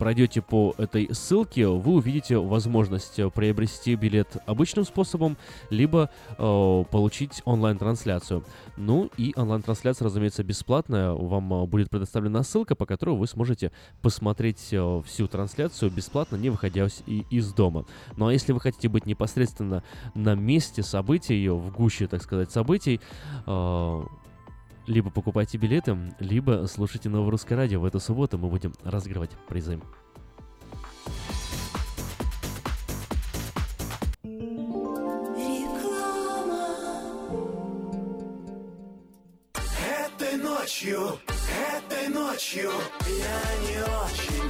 [0.01, 5.37] пройдете по этой ссылке, вы увидите возможность э, приобрести билет обычным способом,
[5.69, 6.09] либо
[6.39, 8.43] э, получить онлайн-трансляцию.
[8.77, 11.11] Ну и онлайн-трансляция, разумеется, бесплатная.
[11.11, 13.71] Вам э, будет предоставлена ссылка, по которой вы сможете
[14.01, 17.85] посмотреть э, всю трансляцию бесплатно, не выходя и, из дома.
[18.17, 19.83] Ну а если вы хотите быть непосредственно
[20.15, 23.01] на месте событий, в гуще, так сказать, событий,
[23.45, 24.03] э,
[24.87, 27.79] либо покупайте билеты, либо слушайте Новое Русское Радио.
[27.79, 29.79] В эту субботу мы будем разыгрывать призы.
[40.03, 41.19] Этой ночью,
[41.77, 42.71] этой ночью
[43.07, 44.49] я не очень,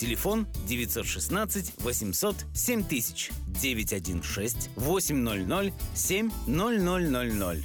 [0.00, 7.64] Телефон 916 800 7000 916 800 7000.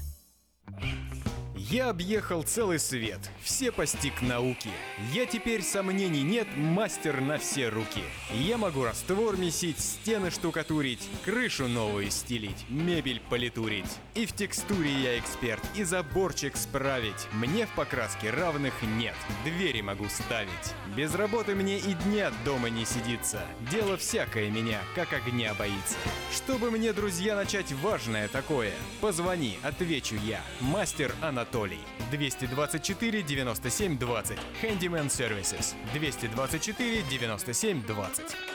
[1.56, 4.70] Я объехал целый свет, все постиг науки.
[5.14, 8.04] Я теперь сомнений нет, мастер на все руки.
[8.34, 13.98] Я могу раствор месить, стены штукатурить, крышу новую стелить, мебель политурить.
[14.16, 17.28] И в текстуре я эксперт, и заборчик справить.
[17.34, 20.50] Мне в покраске равных нет, двери могу ставить.
[20.96, 23.42] Без работы мне и дня дома не сидится.
[23.70, 25.98] Дело всякое меня, как огня боится.
[26.34, 30.40] Чтобы мне, друзья, начать важное такое, позвони, отвечу я.
[30.62, 31.82] Мастер Анатолий.
[32.10, 34.38] 224 97 20.
[34.62, 35.74] Handyman Services.
[35.94, 38.55] 224 97 20.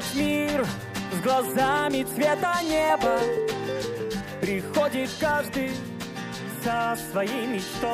[0.00, 0.66] В мир
[1.10, 3.18] с глазами цвета неба.
[4.42, 5.70] Приходит каждый
[6.62, 7.86] со своей мечтой.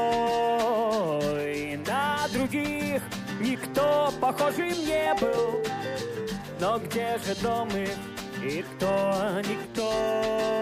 [1.86, 3.02] На других
[3.40, 5.62] никто похожим не был.
[6.58, 7.96] Но где же дом их
[8.42, 10.61] и кто никто?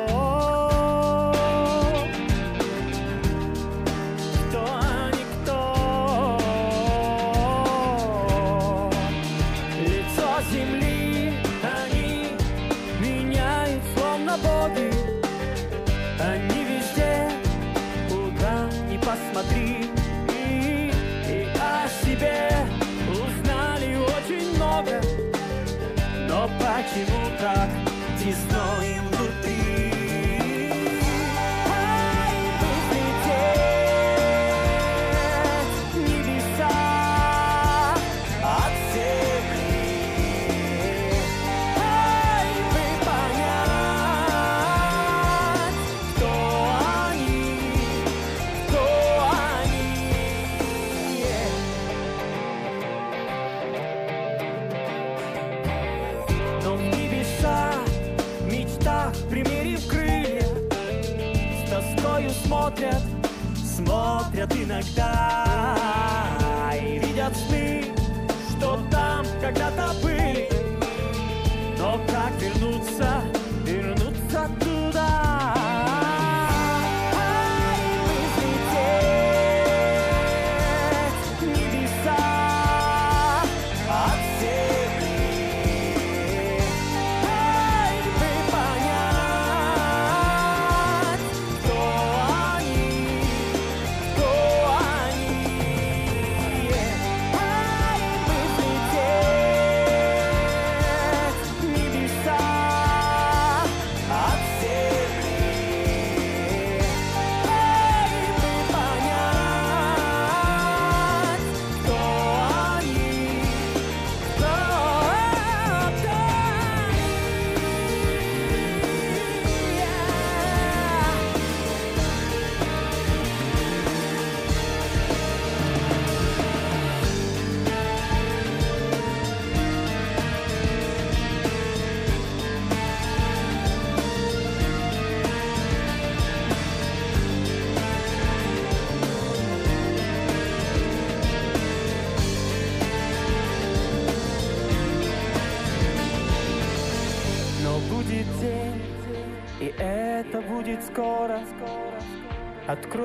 [64.70, 65.29] Иногда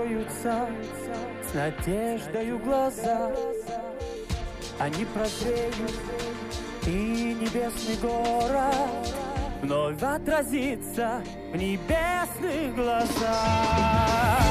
[0.06, 0.68] Откроются
[1.50, 3.32] с надеждою глаза.
[4.78, 5.94] Они прозреют,
[6.86, 9.16] и небесный город
[9.64, 14.45] Вновь отразится в небесных глазах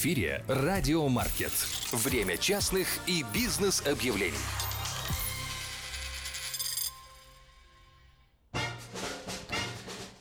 [0.00, 1.52] эфире «Радио Маркет».
[1.92, 4.32] Время частных и бизнес-объявлений.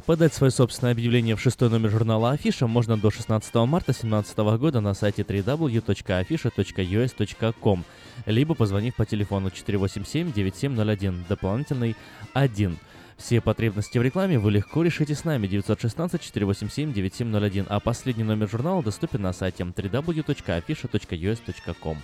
[0.05, 4.81] Подать свое собственное объявление в шестой номер журнала Афиша можно до 16 марта 2017 года
[4.81, 7.85] на сайте www.afisha.us.com
[8.25, 11.95] либо позвонив по телефону 487-9701, дополнительный
[12.33, 12.77] 1.
[13.19, 19.21] Все потребности в рекламе вы легко решите с нами 916-487-9701, а последний номер журнала доступен
[19.21, 21.97] на сайте www.afisha.us.com.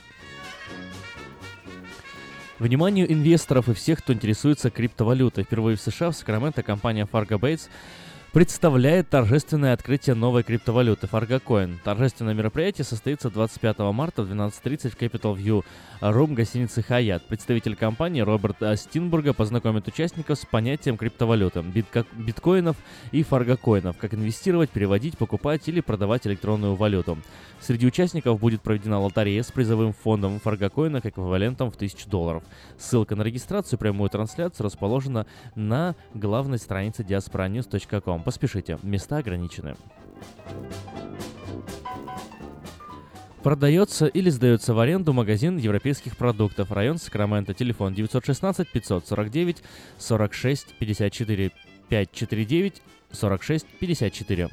[2.59, 5.45] Вниманию инвесторов и всех, кто интересуется криптовалютой.
[5.45, 7.69] Впервые в США в Сакраменто компания Fargo Bates
[8.35, 11.77] представляет торжественное открытие новой криптовалюты Fargocoin.
[11.81, 15.63] Торжественное мероприятие состоится 25 марта в 12.30 в Capital View
[16.01, 17.21] Room гостиницы Hyatt.
[17.29, 22.75] Представитель компании Роберт Стинбурга познакомит участников с понятием криптовалюты, битко- биткоинов
[23.13, 27.17] и фаргокоинов, как инвестировать, переводить, покупать или продавать электронную валюту.
[27.61, 32.43] Среди участников будет проведена лотерея с призовым фондом фаргокоина как эквивалентом в 1000 долларов.
[32.77, 35.25] Ссылка на регистрацию и прямую трансляцию расположена
[35.55, 38.24] на главной странице diasporanews.com.
[38.25, 39.75] Поспешите, места ограничены.
[43.43, 46.71] Продается или сдается в аренду магазин европейских продуктов.
[46.71, 47.53] Район Сакраменто.
[47.53, 49.61] Телефон 916 549
[49.99, 51.51] 46 54
[51.87, 54.49] 549 46 54.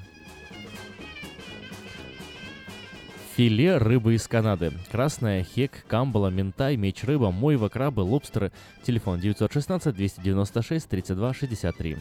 [3.35, 4.75] Филе рыбы из Канады.
[4.91, 8.53] Красная, хек, камбала, ментай, меч рыба, мойва, крабы, лобстеры.
[8.83, 11.97] Телефон 916 296 32 63.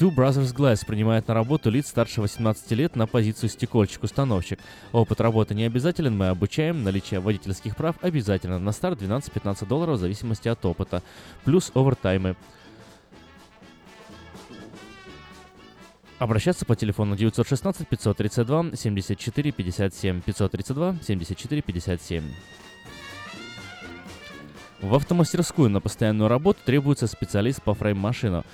[0.00, 4.58] Two Brothers Glass принимает на работу лиц старше 18 лет на позицию стекольщик-установщик.
[4.92, 6.82] Опыт работы не обязателен, мы обучаем.
[6.82, 8.58] Наличие водительских прав обязательно.
[8.58, 11.02] На старт 12-15 долларов в зависимости от опыта.
[11.44, 12.34] Плюс овертаймы.
[16.18, 22.24] Обращаться по телефону 916 532 74 57 532 74 57.
[24.80, 28.46] В автомастерскую на постоянную работу требуется специалист по фрейм-машину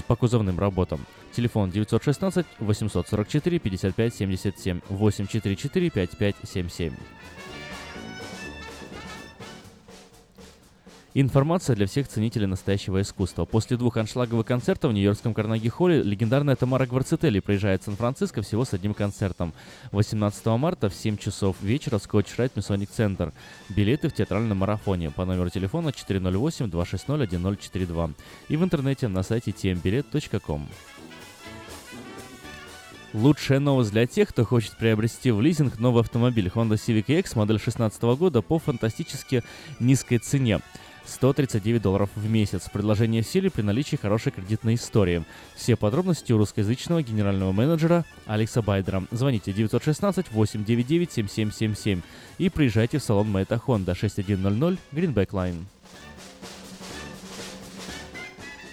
[0.00, 1.04] по кузовным работам.
[1.32, 6.94] Телефон 916 844 55 77 844 5577.
[11.14, 13.44] Информация для всех ценителей настоящего искусства.
[13.44, 18.72] После двух аншлаговых концертов в Нью-Йоркском Карнеги-холле легендарная Тамара Гварцетели приезжает в Сан-Франциско всего с
[18.72, 19.52] одним концертом.
[19.90, 23.34] 18 марта в 7 часов вечера Скотч Райт Масоник Центр.
[23.68, 28.14] Билеты в театральном марафоне по номеру телефона 408-260-1042
[28.48, 30.66] и в интернете на сайте tmbilet.com.
[33.12, 37.58] Лучшая новость для тех, кто хочет приобрести в лизинг новый автомобиль Honda Civic X модель
[37.58, 39.44] 2016 года по фантастически
[39.78, 40.60] низкой цене.
[41.06, 42.68] 139 долларов в месяц.
[42.72, 45.24] Предложение в силе при наличии хорошей кредитной истории.
[45.54, 49.04] Все подробности у русскоязычного генерального менеджера Алекса Байдера.
[49.10, 52.02] Звоните 916 899 7777
[52.38, 55.64] и приезжайте в салон Мэйта Honda 6100 Greenback Line.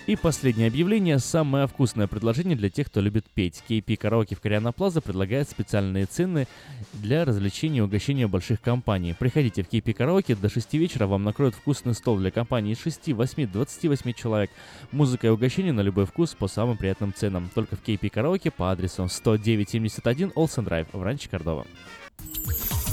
[0.10, 1.20] И последнее объявление.
[1.20, 3.62] Самое вкусное предложение для тех, кто любит петь.
[3.70, 6.48] KP Караоке в Кориана Плаза предлагает специальные цены
[6.94, 9.14] для развлечения и угощения больших компаний.
[9.14, 13.14] Приходите в KP Караоке до 6 вечера, вам накроют вкусный стол для компании из 6,
[13.14, 14.50] 8, 28 человек.
[14.92, 17.52] Музыка и угощение на любой вкус по самым приятным ценам.
[17.54, 21.68] Только в KP Караоке по адресу 10971 Олсен Драйв в Ранче Кордова.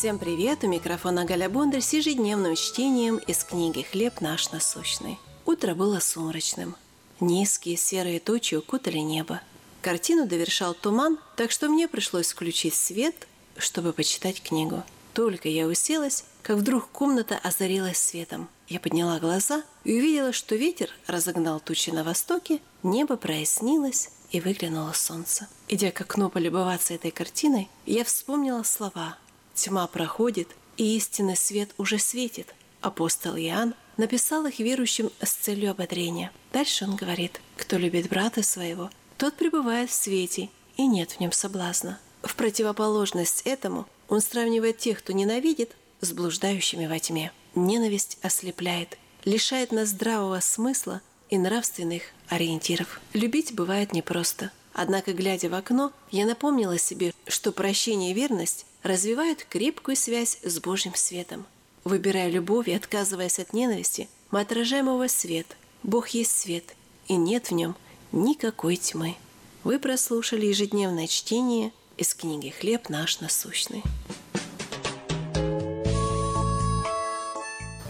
[0.00, 0.64] Всем привет!
[0.64, 5.18] У микрофона Галя Бондарь с ежедневным чтением из книги «Хлеб наш насущный».
[5.44, 6.74] Утро было сумрачным.
[7.20, 9.42] Низкие серые тучи укутали небо.
[9.82, 13.28] Картину довершал туман, так что мне пришлось включить свет,
[13.58, 14.84] чтобы почитать книгу.
[15.12, 18.48] Только я уселась, как вдруг комната озарилась светом.
[18.68, 24.94] Я подняла глаза и увидела, что ветер разогнал тучи на востоке, небо прояснилось и выглянуло
[24.94, 25.46] солнце.
[25.68, 29.18] Идя к окну полюбоваться этой картиной, я вспомнила слова
[29.60, 30.48] Тьма проходит,
[30.78, 32.54] и истинный свет уже светит.
[32.80, 36.32] Апостол Иоанн написал их верующим с целью ободрения.
[36.50, 38.88] Дальше он говорит, кто любит брата своего,
[39.18, 40.48] тот пребывает в свете,
[40.78, 42.00] и нет в нем соблазна.
[42.22, 47.30] В противоположность этому он сравнивает тех, кто ненавидит, с блуждающими во тьме.
[47.54, 48.96] Ненависть ослепляет,
[49.26, 52.98] лишает нас здравого смысла и нравственных ориентиров.
[53.12, 54.52] Любить бывает непросто.
[54.72, 60.60] Однако, глядя в окно, я напомнила себе, что прощение и верность развивают крепкую связь с
[60.60, 61.46] Божьим светом.
[61.84, 65.56] Выбирая любовь и отказываясь от ненависти, мы отражаем его свет.
[65.82, 66.76] Бог есть свет,
[67.08, 67.76] и нет в нем
[68.12, 69.16] никакой тьмы.
[69.64, 73.82] Вы прослушали ежедневное чтение из книги «Хлеб наш насущный».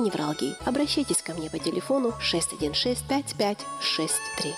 [0.00, 0.56] невралгии.
[0.64, 4.54] Обращайтесь ко мне по телефону 616 5563.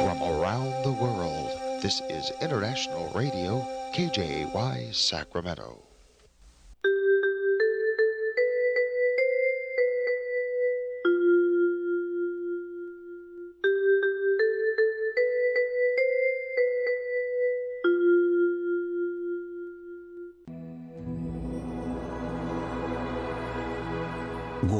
[0.00, 1.50] From around the world,
[1.82, 5.83] this is International Radio, KJY Sacramento.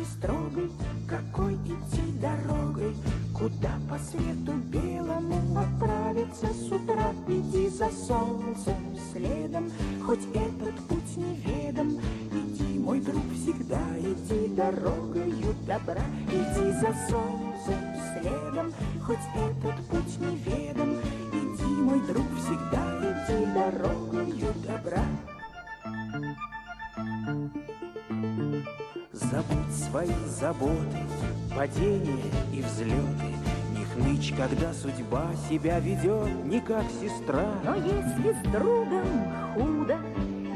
[0.00, 0.70] Жизни строгой,
[1.08, 2.94] какой идти дорогой,
[3.34, 7.12] Куда по свету белому отправиться с утра.
[7.26, 8.74] Иди за солнцем
[9.12, 9.70] следом,
[10.04, 11.98] хоть этот путь неведом.
[12.30, 16.02] Иди, мой друг, всегда иди дорогою добра.
[16.28, 17.80] Иди за солнцем
[18.12, 20.98] следом, хоть этот путь неведом.
[21.32, 25.04] Иди, мой друг, всегда иди дорогою добра.
[29.30, 30.98] Забудь свои заботы,
[31.56, 32.18] падения
[32.52, 33.30] и взлеты,
[33.78, 37.46] Не хнычь, когда судьба себя ведет не как сестра.
[37.64, 39.06] Но если с другом
[39.54, 39.98] худо,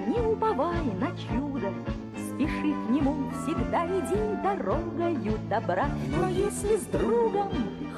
[0.08, 1.72] не уповай на чудо,
[2.16, 5.88] Спеши к нему, всегда иди дорогою добра.
[6.08, 7.52] Но если с другом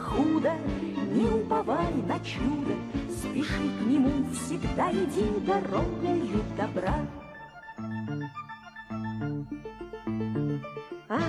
[0.05, 0.53] худо,
[1.11, 2.75] не уповай на чудо,
[3.17, 6.97] Спеши к нему, всегда иди дорогою добра.
[11.09, 11.23] Ах,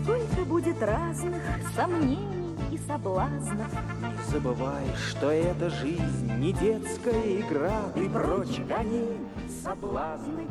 [0.00, 1.42] сколько будет разных
[1.74, 3.66] сомнений и соблазнов.
[4.00, 9.18] Не забывай, что эта жизнь не детская игра, И прочь гони
[9.60, 10.46] соблазны.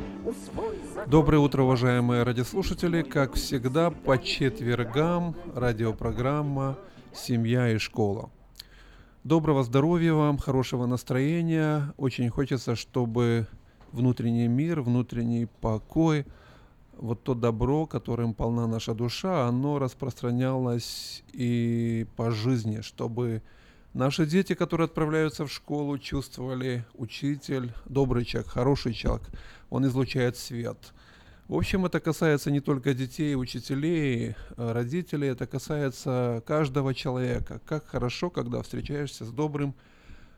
[1.06, 3.00] Доброе утро, уважаемые радиослушатели.
[3.00, 6.76] Как всегда, по четвергам радиопрограмма
[7.14, 8.28] «Семья и школа».
[9.22, 11.94] Доброго здоровья вам, хорошего настроения.
[11.96, 13.46] Очень хочется, чтобы
[13.92, 16.26] внутренний мир, внутренний покой–
[16.98, 23.42] вот то добро, которым полна наша душа, оно распространялось и по жизни, чтобы
[23.92, 29.28] наши дети, которые отправляются в школу, чувствовали учитель, добрый человек, хороший человек,
[29.70, 30.92] он излучает свет.
[31.48, 37.60] В общем, это касается не только детей, учителей, родителей, это касается каждого человека.
[37.66, 39.74] Как хорошо, когда встречаешься с добрым,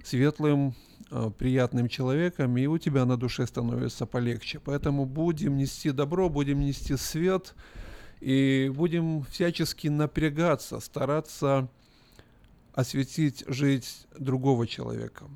[0.06, 0.74] светлым,
[1.08, 4.58] Э, приятным человеком, и у тебя на душе становится полегче.
[4.58, 7.54] Поэтому будем нести добро, будем нести свет,
[8.20, 11.68] и будем всячески напрягаться, стараться
[12.72, 15.26] осветить жизнь другого человека.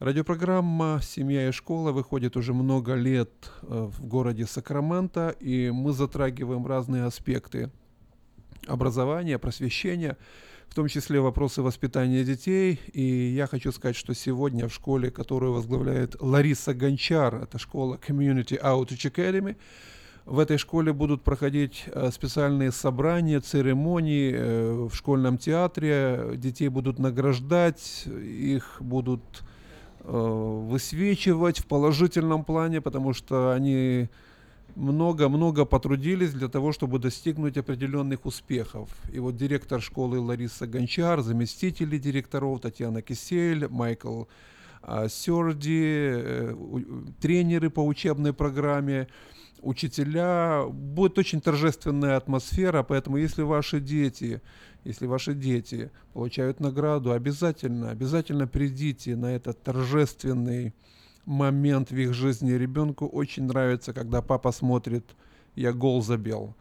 [0.00, 3.30] Радиопрограмма «Семья и школа» выходит уже много лет
[3.62, 7.70] э, в городе Сакраменто, и мы затрагиваем разные аспекты
[8.66, 10.18] образования, просвещения–
[10.68, 12.80] в том числе вопросы воспитания детей.
[12.92, 18.60] И я хочу сказать, что сегодня в школе, которую возглавляет Лариса Гончар, это школа Community
[18.60, 19.56] Outreach Academy,
[20.26, 26.32] в этой школе будут проходить э, специальные собрания, церемонии э, в школьном театре.
[26.34, 29.22] Детей будут награждать, их будут
[30.00, 34.08] э, высвечивать в положительном плане, потому что они
[34.76, 38.90] много-много потрудились для того, чтобы достигнуть определенных успехов.
[39.12, 44.24] И вот директор школы Лариса Гончар, заместители директоров Татьяна Кисель, Майкл
[44.82, 46.54] а, Сёрди, э,
[47.20, 49.08] тренеры по учебной программе,
[49.62, 50.64] учителя.
[50.68, 54.42] Будет очень торжественная атмосфера, поэтому если ваши дети,
[54.84, 60.74] если ваши дети получают награду, обязательно, обязательно придите на этот торжественный
[61.26, 62.52] момент в их жизни.
[62.52, 65.04] Ребенку очень нравится, когда папа смотрит
[65.54, 66.54] «Я гол забил»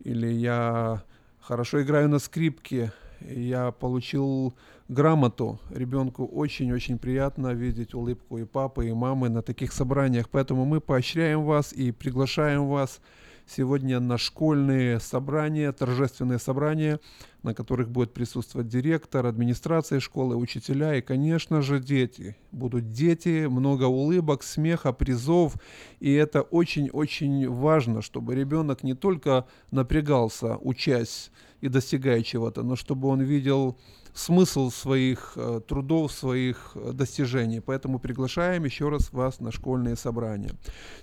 [0.00, 1.02] или «Я
[1.40, 4.54] хорошо играю на скрипке», я получил
[4.88, 5.58] грамоту.
[5.70, 10.28] Ребенку очень-очень приятно видеть улыбку и папы, и мамы на таких собраниях.
[10.28, 13.00] Поэтому мы поощряем вас и приглашаем вас
[13.46, 17.00] сегодня на школьные собрания, торжественные собрания,
[17.42, 22.36] на которых будет присутствовать директор, администрация школы, учителя и, конечно же, дети.
[22.52, 25.54] Будут дети, много улыбок, смеха, призов.
[26.00, 31.30] И это очень-очень важно, чтобы ребенок не только напрягался, учась
[31.60, 33.78] и достигая чего-то, но чтобы он видел
[34.14, 37.60] смысл своих э, трудов, своих э, достижений.
[37.60, 40.52] Поэтому приглашаем еще раз вас на школьные собрания.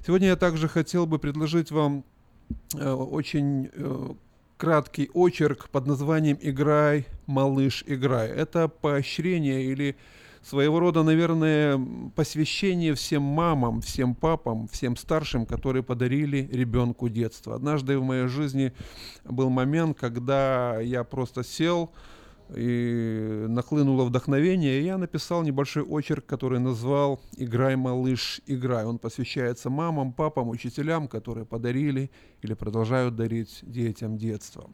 [0.06, 2.06] Сегодня я также хотел бы предложить вам
[2.74, 4.10] очень э,
[4.58, 8.30] краткий очерк под названием «Играй, малыш, играй».
[8.30, 9.96] Это поощрение или
[10.44, 11.80] своего рода, наверное,
[12.16, 17.56] посвящение всем мамам, всем папам, всем старшим, которые подарили ребенку детство.
[17.56, 18.74] Однажды в моей жизни
[19.24, 21.92] был момент, когда я просто сел,
[22.56, 28.86] и нахлынуло вдохновение, и я написал небольшой очерк, который назвал «Играй, малыш, играй».
[28.86, 34.70] Он посвящается мамам, папам, учителям, которые подарили или продолжают дарить детям детство.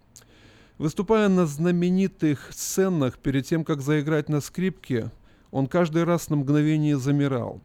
[0.78, 5.12] Выступая на знаменитых сценах перед тем, как заиграть на скрипке,
[5.52, 7.62] он каждый раз на мгновение замирал.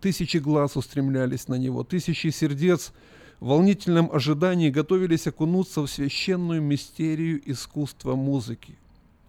[0.00, 2.92] Тысячи глаз устремлялись на него, тысячи сердец
[3.40, 8.76] в волнительном ожидании готовились окунуться в священную мистерию искусства музыки.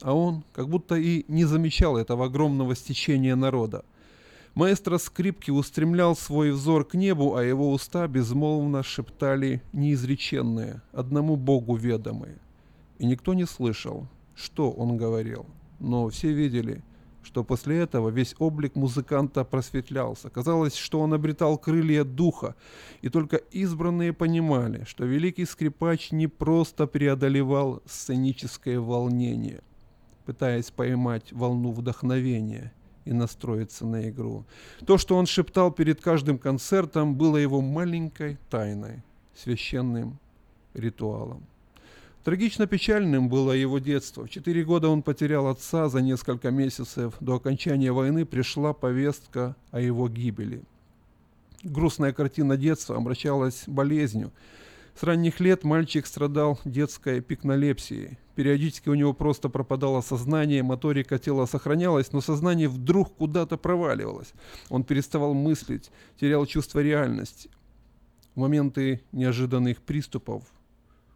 [0.02, 3.86] А он как будто и не замечал этого огромного стечения народа.
[4.54, 11.76] Маэстро скрипки устремлял свой взор к небу, а его уста безмолвно шептали неизреченные, одному Богу
[11.76, 12.40] ведомые.
[13.00, 15.46] И никто не слышал, что он говорил,
[15.80, 16.84] но все видели–
[17.26, 20.30] что после этого весь облик музыканта просветлялся.
[20.30, 22.56] Казалось, что он обретал крылья духа,
[23.02, 29.62] и только избранные понимали, что великий скрипач не просто преодолевал сценическое волнение,
[30.26, 32.74] пытаясь поймать волну вдохновения
[33.06, 34.46] и настроиться на игру.
[34.86, 39.04] То, что он шептал перед каждым концертом, было его маленькой тайной,
[39.36, 40.18] священным
[40.74, 41.44] ритуалом.
[42.26, 44.26] Трагично печальным было его детство.
[44.26, 49.80] В четыре года он потерял отца, за несколько месяцев до окончания войны пришла повестка о
[49.80, 50.64] его гибели.
[51.64, 54.32] Грустная картина детства обращалась болезнью.
[54.98, 58.18] С ранних лет мальчик страдал детской пикнолепсией.
[58.36, 64.34] Периодически у него просто пропадало сознание, моторика тела сохранялась, но сознание вдруг куда-то проваливалось.
[64.70, 67.50] Он переставал мыслить, терял чувство реальности.
[68.36, 70.46] В моменты неожиданных приступов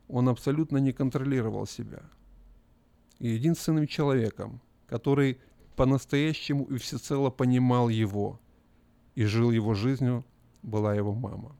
[0.09, 2.01] он абсолютно не контролировал себя.
[3.19, 5.37] И единственным человеком, который
[5.77, 8.41] по-настоящему и всецело понимал его
[9.15, 10.25] и жил его жизнью,
[10.63, 11.55] была его мама.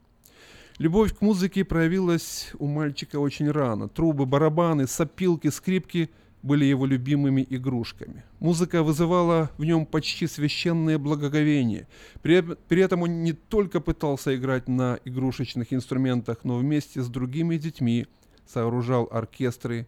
[0.80, 3.88] Любовь к музыке проявилась у мальчика очень рано.
[3.88, 6.10] Трубы, барабаны, сопилки, скрипки
[6.41, 8.23] были его любимыми игрушками.
[8.39, 11.88] Музыка вызывала в нем почти священное благоговение.
[12.23, 17.57] При, при этом он не только пытался играть на игрушечных инструментах, но вместе с другими
[17.57, 18.07] детьми–
[18.51, 19.88] сооружал оркестры,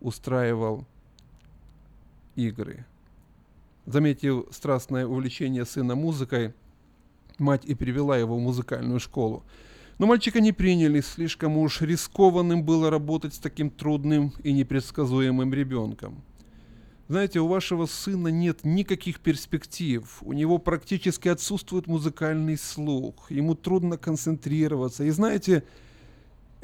[0.00, 0.84] устраивал
[2.34, 2.84] игры.
[3.86, 6.52] Заметив страстное увлечение сына музыкой,
[7.38, 9.44] мать и привела его в музыкальную школу.
[9.98, 16.22] Но мальчика не приняли, слишком уж рискованным было работать с таким трудным и непредсказуемым ребенком.
[17.08, 23.96] Знаете, у вашего сына нет никаких перспектив, у него практически отсутствует музыкальный слух, ему трудно
[23.96, 25.04] концентрироваться.
[25.04, 25.62] И знаете,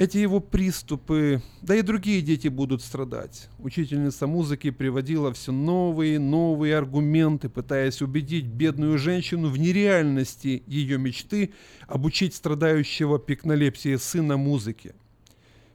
[0.03, 3.49] эти его приступы, да и другие дети будут страдать.
[3.61, 11.55] Учительница музыки приводила все новые, новые аргументы, пытаясь убедить бедную женщину в нереальности ее мечты
[11.87, 14.97] обучить страдающего пикнолепсией сына музыке.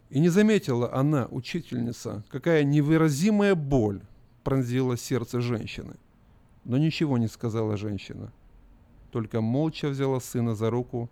[0.10, 4.02] И не заметила она, учительница, какая невыразимая боль
[4.44, 5.96] пронзила сердце женщины.
[6.66, 8.34] Но ничего не сказала женщина,
[9.12, 11.10] только молча взяла сына за руку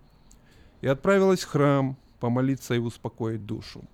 [0.82, 3.84] и отправилась в храм, помолиться и успокоить душу.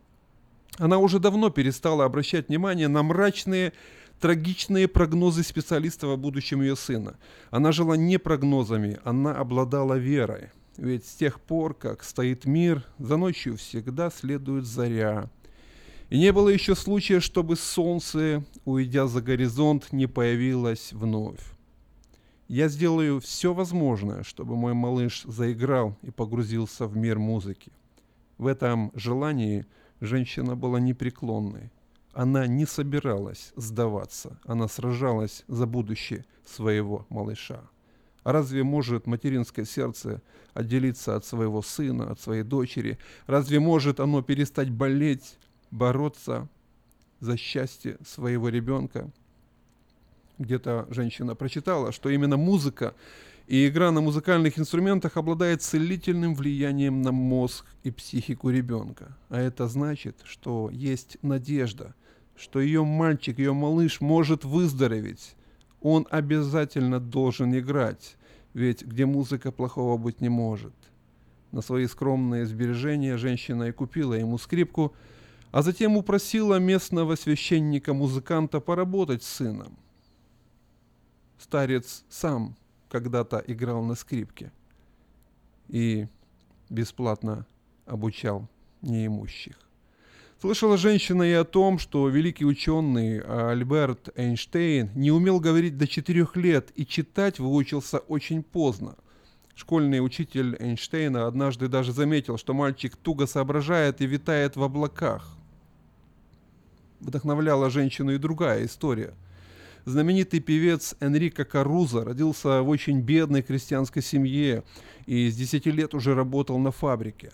[0.78, 3.72] Она уже давно перестала обращать внимание на мрачные,
[4.20, 7.16] трагичные прогнозы специалистов о будущем ее сына.
[7.50, 10.50] Она жила не прогнозами, она обладала верой.
[10.78, 15.28] Ведь с тех пор, как стоит мир, за ночью всегда следует заря.
[16.08, 21.40] И не было еще случая, чтобы солнце, уйдя за горизонт, не появилось вновь.
[22.48, 27.72] Я сделаю все возможное, чтобы мой малыш заиграл и погрузился в мир музыки.
[28.42, 29.66] В этом желании
[30.00, 31.70] женщина была непреклонной.
[32.12, 37.60] Она не собиралась сдаваться, она сражалась за будущее своего малыша.
[38.24, 40.20] А разве может материнское сердце
[40.54, 42.98] отделиться от своего сына, от своей дочери?
[43.28, 45.38] Разве может оно перестать болеть,
[45.70, 46.48] бороться
[47.20, 49.08] за счастье своего ребенка?
[50.38, 52.96] Где-то женщина прочитала, что именно музыка
[53.46, 59.16] и игра на музыкальных инструментах обладает целительным влиянием на мозг и психику ребенка.
[59.28, 61.94] А это значит, что есть надежда,
[62.36, 65.34] что ее мальчик, ее малыш может выздороветь.
[65.80, 68.16] Он обязательно должен играть,
[68.54, 70.74] ведь где музыка плохого быть не может.
[71.50, 74.94] На свои скромные сбережения женщина и купила ему скрипку,
[75.50, 79.76] а затем упросила местного священника-музыканта поработать с сыном.
[81.38, 82.56] Старец сам
[82.92, 84.52] когда-то играл на скрипке
[85.68, 86.06] и
[86.68, 87.46] бесплатно
[87.86, 88.48] обучал
[88.82, 89.58] неимущих.
[90.38, 96.36] Слышала женщина и о том, что великий ученый Альберт Эйнштейн не умел говорить до четырех
[96.36, 98.96] лет и читать выучился очень поздно.
[99.54, 105.34] Школьный учитель Эйнштейна однажды даже заметил, что мальчик туго соображает и витает в облаках.
[107.00, 109.14] Вдохновляла женщину и другая история.
[109.84, 114.64] Знаменитый певец Энрико Каруза родился в очень бедной крестьянской семье
[115.06, 117.32] и с 10 лет уже работал на фабрике.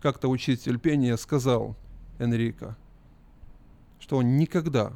[0.00, 1.76] Как-то учитель пения сказал–
[2.22, 2.76] Энрико,
[3.98, 4.92] что он никогда,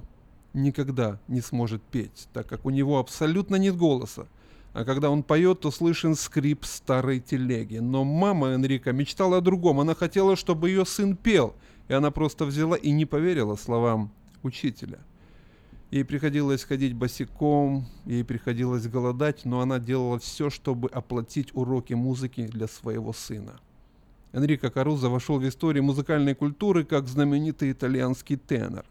[0.55, 4.27] никогда не сможет петь, так как у него абсолютно нет голоса.
[4.73, 7.79] А когда он поет, то слышен скрип старой телеги.
[7.79, 9.81] Но мама Энрика мечтала о другом.
[9.81, 11.55] Она хотела, чтобы ее сын пел.
[11.89, 14.13] И она просто взяла и не поверила словам
[14.43, 14.99] учителя.
[15.97, 22.47] Ей приходилось ходить босиком, ей приходилось голодать, но она делала все, чтобы оплатить уроки музыки
[22.47, 23.59] для своего сына.
[24.33, 28.85] Энрико Карузо вошел в историю музыкальной культуры как знаменитый итальянский тенор.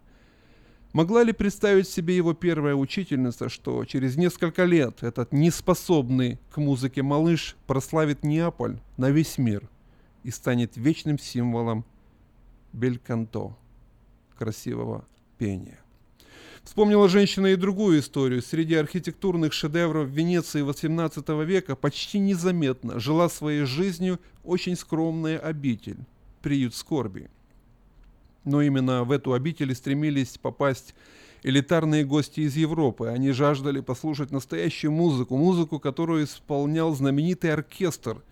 [0.93, 7.03] Могла ли представить себе его первая учительница, что через несколько лет этот неспособный к музыке
[7.03, 9.69] малыш прославит Неаполь на весь мир
[10.23, 11.85] и станет вечным символом
[12.73, 13.55] бельканто,
[14.39, 15.05] красивого
[15.37, 15.84] пения?
[16.65, 18.41] Вспомнила женщина и другую историю.
[18.41, 25.99] Среди архитектурных шедевров Венеции XVIII века почти незаметно жила своей жизнью очень скромная обитель,
[26.41, 27.29] приют скорби.
[28.45, 30.95] Но именно в эту обитель стремились попасть
[31.43, 33.09] элитарные гости из Европы.
[33.09, 38.23] Они жаждали послушать настоящую музыку, музыку, которую исполнял знаменитый оркестр,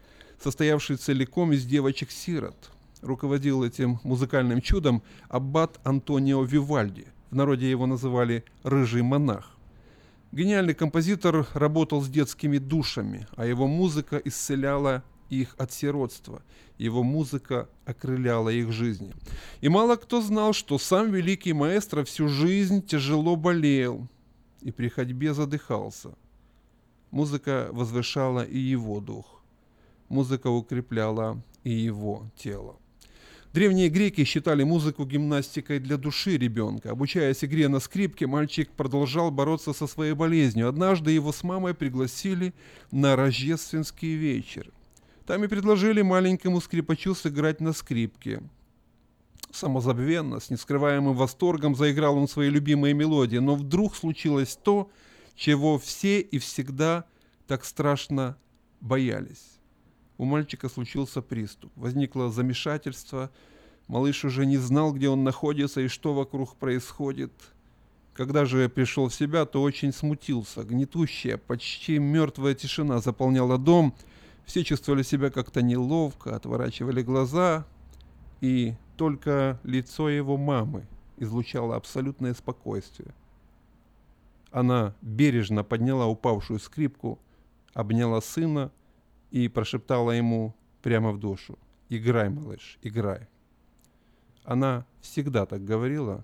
[0.44, 2.72] состоявший целиком из девочек-сирот.
[3.04, 7.13] Руководил этим музыкальным чудом аббат Антонио Вивальди.
[7.34, 9.58] В народе его называли «рыжий монах».
[10.32, 16.44] Гениальный композитор работал с детскими душами, а его музыка исцеляла их от сиротства.
[16.78, 19.16] Его музыка окрыляла их жизни.
[19.62, 24.08] И мало кто знал, что сам великий маэстро всю жизнь тяжело болел
[24.62, 26.14] и при ходьбе задыхался.
[27.10, 29.42] Музыка возвышала и его дух.
[30.08, 32.76] Музыка укрепляла и его тело.
[33.54, 36.90] Древние греки считали музыку гимнастикой для души ребенка.
[36.90, 40.68] Обучаясь игре на скрипке, мальчик продолжал бороться со своей болезнью.
[40.68, 42.56] Однажды его с мамой пригласили
[42.92, 44.72] на рождественский вечер.
[45.28, 48.42] Там и предложили маленькому скрипачу сыграть на скрипке.
[49.52, 54.90] Самозабвенно, с нескрываемым восторгом заиграл он свои любимые мелодии, но вдруг случилось то,
[55.36, 57.06] чего все и всегда
[57.46, 58.36] так страшно
[58.82, 59.53] боялись
[60.18, 61.72] у мальчика случился приступ.
[61.76, 63.32] Возникло замешательство.
[63.88, 67.32] Малыш уже не знал, где он находится и что вокруг происходит.
[68.14, 70.64] Когда же пришел в себя, то очень смутился.
[70.64, 73.94] Гнетущая, почти мертвая тишина заполняла дом.
[74.46, 77.66] Все чувствовали себя как-то неловко, отворачивали глаза.
[78.40, 80.86] И только лицо его мамы
[81.18, 83.14] излучало абсолютное спокойствие.
[84.52, 87.18] Она бережно подняла упавшую скрипку,
[87.74, 88.72] обняла сына–
[89.34, 91.58] и прошептала ему прямо в душу.
[91.90, 93.28] «Играй, малыш, играй».
[94.44, 96.24] Она всегда так говорила,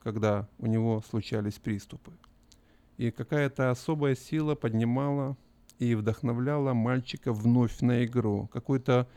[0.00, 2.12] когда у него случались приступы.
[2.96, 5.36] И какая-то особая сила поднимала
[5.80, 8.48] и вдохновляла мальчика вновь на игру.
[8.52, 9.08] Какой-то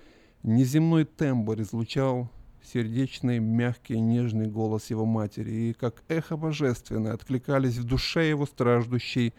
[0.42, 2.32] неземной тембр излучал
[2.64, 9.36] сердечный, мягкий, нежный голос его матери, и как эхо божественное откликались в душе его страждущей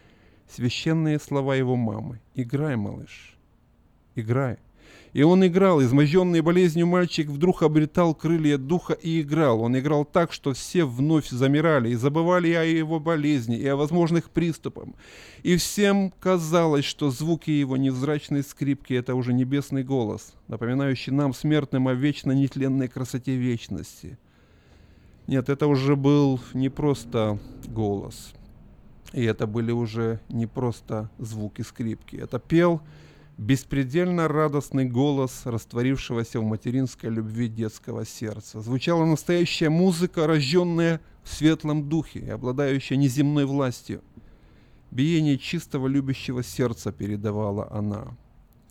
[0.49, 2.21] священные слова его мамы.
[2.35, 3.37] «Играй, малыш,
[4.15, 4.59] играй.
[5.13, 9.61] И он играл, изможденный болезнью мальчик вдруг обретал крылья духа и играл.
[9.61, 14.31] Он играл так, что все вновь замирали и забывали о его болезни, и о возможных
[14.31, 14.89] приступах.
[15.43, 21.89] И всем казалось, что звуки его невзрачной скрипки— это уже небесный голос, напоминающий нам, смертным,
[21.89, 24.19] о вечно нетленной красоте вечности.
[25.27, 28.33] Нет, это уже был не просто голос.
[29.13, 32.17] И это были уже не просто звуки скрипки.
[32.17, 32.81] Это пел
[33.39, 38.61] беспредельно радостный голос растворившегося в материнской любви детского сердца.
[38.61, 44.03] Звучала настоящая музыка, рожденная в светлом духе и обладающая неземной властью.
[44.91, 48.17] Биение чистого любящего сердца передавала она.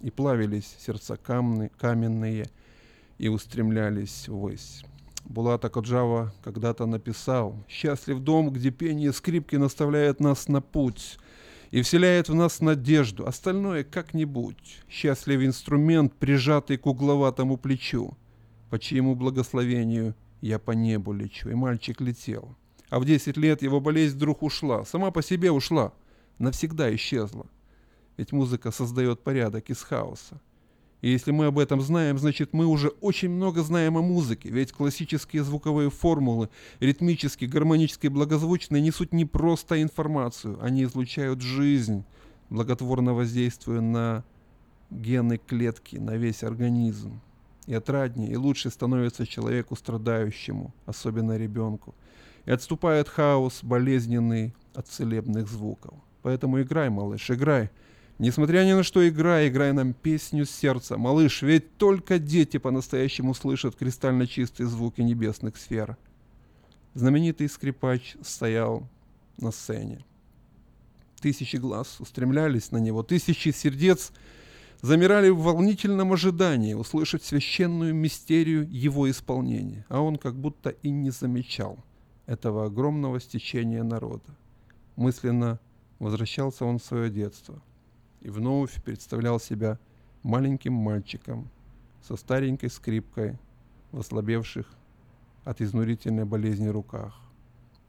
[0.01, 2.47] И плавились сердца камны, каменные
[3.17, 4.83] и устремлялись ввысь.
[5.25, 11.17] Булата Коджава когда-то написал «Счастлив дом, где пение скрипки наставляет нас на путь»
[11.71, 14.79] и вселяет в нас надежду, остальное как-нибудь.
[14.89, 18.17] Счастлив инструмент, прижатый к угловатому плечу,
[18.69, 21.49] по чьему благословению я по небу лечу.
[21.49, 22.55] И мальчик летел.
[22.89, 25.93] А в 10 лет его болезнь вдруг ушла, сама по себе ушла,
[26.39, 27.47] навсегда исчезла.
[28.17, 30.41] Ведь музыка создает порядок из хаоса.
[31.01, 34.71] И если мы об этом знаем, значит мы уже очень много знаем о музыке, ведь
[34.71, 36.49] классические звуковые формулы,
[36.79, 42.05] ритмические, гармонические, благозвучные несут не просто информацию, они излучают жизнь,
[42.49, 44.23] благотворно воздействуя на
[44.91, 47.19] гены клетки, на весь организм.
[47.65, 51.95] И отраднее, и лучше становится человеку страдающему, особенно ребенку.
[52.45, 55.93] И отступает хаос болезненный от целебных звуков.
[56.21, 57.71] Поэтому играй, малыш, играй–
[58.21, 60.95] Несмотря ни на что, играй, играй нам песню сердца.
[60.95, 65.97] Малыш, ведь только дети по-настоящему слышат кристально чистые звуки небесных сфер.
[66.93, 68.87] Знаменитый скрипач стоял
[69.39, 70.05] на сцене.
[71.19, 74.11] Тысячи глаз устремлялись на него, тысячи сердец
[74.83, 81.09] замирали в волнительном ожидании услышать священную мистерию его исполнения, а он как будто и не
[81.09, 81.79] замечал
[82.27, 84.37] этого огромного стечения народа.
[84.95, 85.59] Мысленно
[85.97, 87.63] возвращался он в свое детство–
[88.21, 89.79] и вновь представлял себя
[90.23, 91.49] маленьким мальчиком
[92.01, 93.37] со старенькой скрипкой
[93.91, 94.67] в ослабевших
[95.43, 97.19] от изнурительной болезни руках.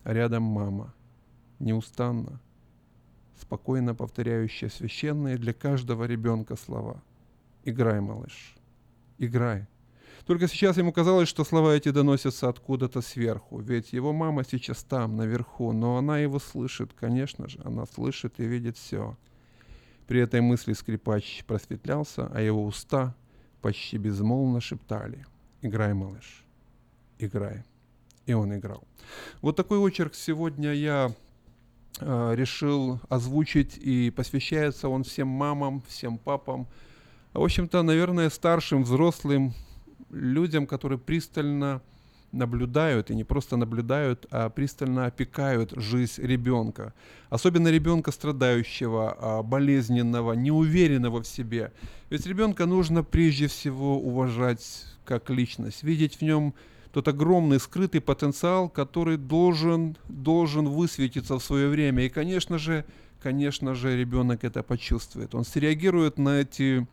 [0.04, 0.94] А рядом мама,
[1.58, 2.40] неустанно,
[3.40, 7.02] спокойно повторяющая священные для каждого ребенка слова.
[7.64, 8.56] «Играй, малыш,
[9.18, 9.66] играй».
[10.26, 15.16] Только сейчас ему казалось, что слова эти доносятся откуда-то сверху, ведь его мама сейчас там,
[15.16, 19.16] наверху, но она его слышит, конечно же, она слышит и видит все.
[20.12, 23.14] При этой мысли скрипач просветлялся, а его уста
[23.62, 25.24] почти безмолвно шептали
[25.62, 26.44] «Играй, малыш,
[27.18, 27.64] играй».
[28.26, 28.84] И он играл.
[29.40, 31.14] Вот такой очерк сегодня я
[31.98, 36.68] э, решил озвучить, и посвящается он всем мамам, всем папам,
[37.32, 39.54] а, в общем-то, наверное, старшим, взрослым
[40.10, 41.80] людям, которые пристально
[42.32, 46.94] наблюдают, и не просто наблюдают, а пристально опекают жизнь ребенка.
[47.30, 51.72] Особенно ребенка страдающего, а, болезненного, неуверенного в себе.
[52.10, 56.54] Ведь ребенка нужно прежде всего уважать как личность, видеть в нем
[56.92, 62.04] тот огромный скрытый потенциал, который должен, должен высветиться в свое время.
[62.04, 62.84] И, конечно же,
[63.22, 65.34] конечно же, ребенок это почувствует.
[65.34, 66.86] Он среагирует на эти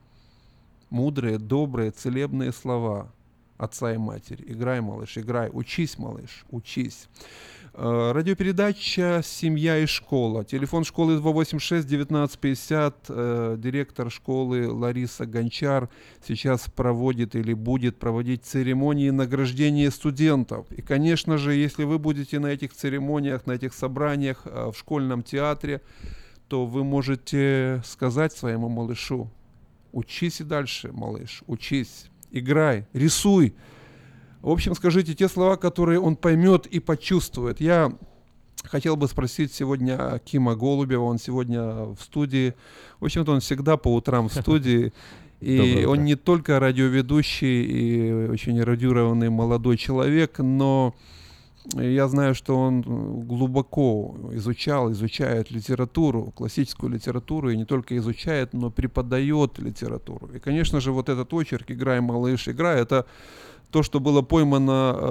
[0.90, 3.12] мудрые, добрые, целебные слова–
[3.60, 4.44] отца и матери.
[4.48, 5.50] Играй, малыш, играй.
[5.52, 7.10] Учись, малыш, учись.
[7.74, 10.46] Э, радиопередача «Семья и школа».
[10.46, 12.94] Телефон школы 286-1950.
[13.10, 15.90] Э, директор школы Лариса Гончар
[16.26, 20.72] сейчас проводит или будет проводить церемонии награждения студентов.
[20.72, 25.22] И, конечно же, если вы будете на этих церемониях, на этих собраниях э, в школьном
[25.22, 25.82] театре,
[26.48, 29.30] то вы можете сказать своему малышу,
[29.92, 33.54] учись и дальше, малыш, учись играй, рисуй.
[34.42, 37.60] В общем, скажите те слова, которые он поймет и почувствует.
[37.60, 37.92] Я
[38.64, 42.54] хотел бы спросить сегодня Кима Голубева, он сегодня в студии.
[43.00, 44.94] В общем-то, он всегда по утрам в студии.
[45.42, 50.94] И он не только радиоведущий и очень эрудированный молодой человек, но
[51.76, 58.72] я знаю, что он глубоко изучал, изучает литературу, классическую литературу, и не только изучает, но
[58.72, 60.28] преподает литературу.
[60.34, 63.06] И, конечно же, вот этот очерк «Играй, малыш, играй»— это
[63.72, 65.06] то, что было поймано э,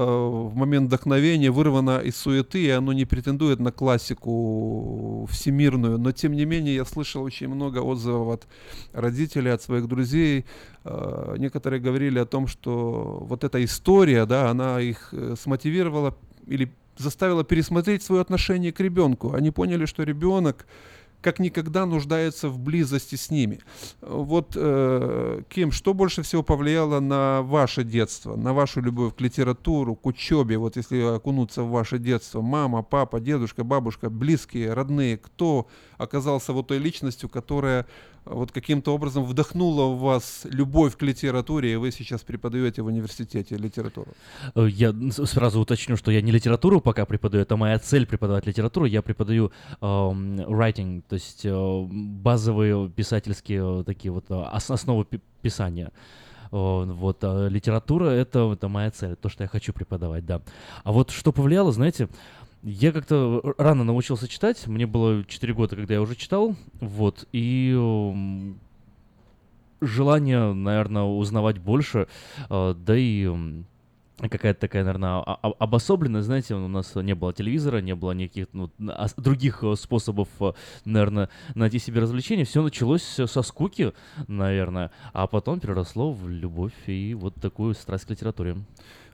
[0.48, 5.98] в момент вдохновения, вырвано из суеты, и оно не претендует на классику всемирную.
[5.98, 8.48] Но, тем не менее, я слышал очень много отзывов от
[8.92, 10.44] родителей, от своих друзей.
[10.84, 16.16] Э, некоторые говорили о том, что вот эта история, да, она их э, смотивировала
[16.48, 19.32] или заставила пересмотреть свое отношение к ребенку.
[19.32, 20.66] Они поняли, что ребенок
[21.20, 23.60] как никогда нуждается в близости с ними.
[24.00, 29.96] Вот, э, Ким, что больше всего повлияло на ваше детство, на вашу любовь к литературу,
[29.96, 32.40] к учебе, вот если окунуться в ваше детство?
[32.40, 35.66] Мама, папа, дедушка, бабушка, близкие, родные, кто
[35.96, 37.86] оказался вот той личностью, которая
[38.30, 43.56] вот каким-то образом вдохнула в вас любовь к литературе, и вы сейчас преподаете в университете
[43.56, 44.12] литературу?
[44.54, 48.86] Э, Я сразу уточню, что я не литературу пока преподаю, это моя цель преподавать литературу.
[48.86, 55.06] Я преподаю эм, writing, то есть э, базовые писательские э, такие вот э, основы
[55.42, 55.90] писания.
[56.50, 60.40] Вот, а литература это, это моя цель, то, что я хочу преподавать, да.
[60.82, 62.08] А вот что повлияло, знаете,
[62.62, 67.76] я как-то рано научился читать, мне было 4 года, когда я уже читал, вот, и
[69.80, 72.08] желание, наверное, узнавать больше,
[72.50, 73.30] э, да и
[74.18, 78.70] какая-то такая, наверное, обособленность, знаете, у нас не было телевизора, не было никаких ну,
[79.16, 80.52] других э, способов, э,
[80.84, 82.44] наверное, найти себе развлечения.
[82.44, 83.92] Все началось со скуки,
[84.26, 88.56] наверное, а потом переросло в любовь и вот такую страсть к литературе.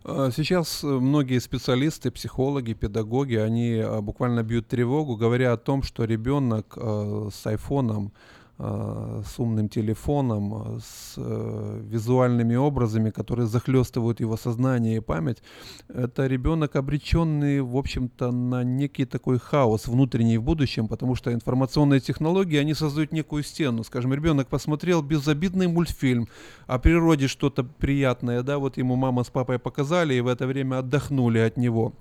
[0.07, 6.05] А, сейчас многие специалисты, психологи, педагоги, они а, буквально бьют тревогу, говоря о том, что
[6.05, 8.13] ребенок а, с айфоном,
[8.57, 15.43] с умным телефоном, с э, визуальными образами, которые захлестывают его сознание и память,
[15.89, 21.99] это ребенок обреченный, в общем-то, на некий такой хаос внутренний в будущем, потому что информационные
[21.99, 23.83] технологии, они создают некую стену.
[23.83, 26.29] Скажем, ребенок посмотрел безобидный мультфильм
[26.69, 30.79] о природе, что-то приятное, да, вот ему мама с папой показали, и в это время
[30.79, 31.93] отдохнули от него.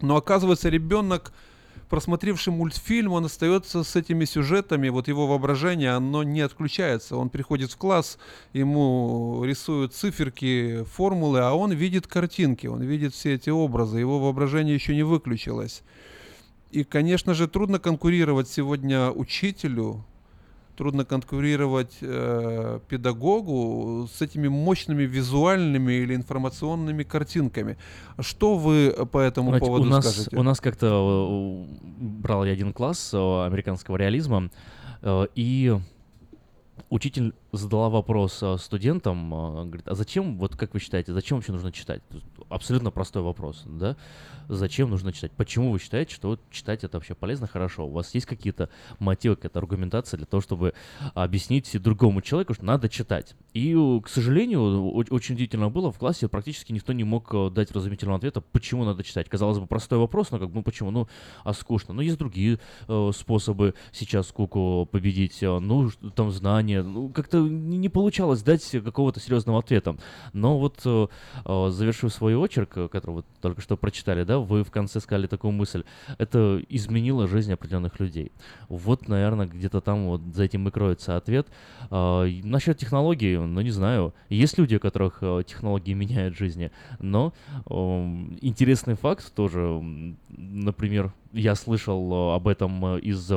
[0.00, 1.32] Но оказывается, ребенок
[1.88, 7.16] просмотревший мультфильм, он остается с этими сюжетами, вот его воображение, оно не отключается.
[7.16, 8.18] Он приходит в класс,
[8.52, 14.74] ему рисуют циферки, формулы, а он видит картинки, он видит все эти образы, его воображение
[14.74, 15.82] еще не выключилось.
[16.70, 20.04] И, конечно же, трудно конкурировать сегодня учителю,
[20.78, 27.76] трудно конкурировать э, педагогу с этими мощными визуальными или информационными картинками.
[28.20, 30.36] Что вы по этому Знаете, поводу у нас, скажете?
[30.36, 34.50] У нас как-то э, брал я один класс э, американского реализма,
[35.02, 35.76] э, и
[36.90, 42.02] учитель задала вопрос студентам, говорит, а зачем, вот как вы считаете, зачем вообще нужно читать?
[42.48, 43.96] Абсолютно простой вопрос, да?
[44.48, 45.32] зачем нужно читать.
[45.32, 47.86] Почему вы считаете, что читать это вообще полезно, хорошо?
[47.86, 50.74] У вас есть какие-то мотивы, какая-то аргументация для того, чтобы
[51.14, 53.34] объяснить другому человеку, что надо читать?
[53.52, 58.18] И, к сожалению, очень удивительно было, в классе практически никто не мог э, дать разумительного
[58.18, 59.28] ответа, почему надо читать.
[59.28, 60.90] Казалось бы, простой вопрос, но как, ну почему?
[60.90, 61.08] Ну,
[61.44, 61.94] а скучно.
[61.94, 62.58] Ну, есть другие
[62.88, 65.42] э, способы сейчас скуку победить.
[65.42, 66.82] Э, ну, там знания.
[66.82, 69.96] Ну, как-то не получалось дать какого-то серьезного ответа.
[70.32, 71.06] Но вот, э,
[71.44, 75.52] э завершив свой очерк, который вот только что прочитали, да, вы в конце сказали такую
[75.52, 75.84] мысль,
[76.18, 78.32] это изменило жизнь определенных людей.
[78.68, 81.48] Вот, наверное, где-то там вот за этим и кроется ответ.
[81.90, 84.14] Насчет технологий, ну, не знаю.
[84.28, 87.32] Есть люди, у которых э, технологии меняют жизни, но
[88.40, 89.80] интересный факт тоже,
[90.28, 93.32] например, я слышал э, об этом э, из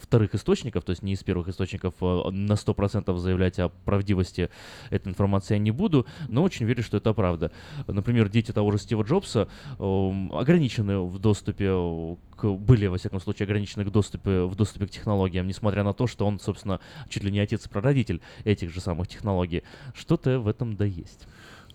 [0.00, 4.50] вторых источников, то есть не из первых источников э, на 100% заявлять о правдивости
[4.90, 7.52] этой информации я не буду, но очень верю, что это правда.
[7.86, 9.48] Например, дети того же Стива Джобса
[9.78, 14.90] э, ограничены в доступе к, были, во всяком случае, ограничены к доступе, в доступе к
[14.90, 18.80] технологиям, несмотря на то, что он, собственно, чуть ли не отец и прародитель этих же
[18.80, 19.62] самых технологий.
[19.94, 21.26] Что-то в этом да есть.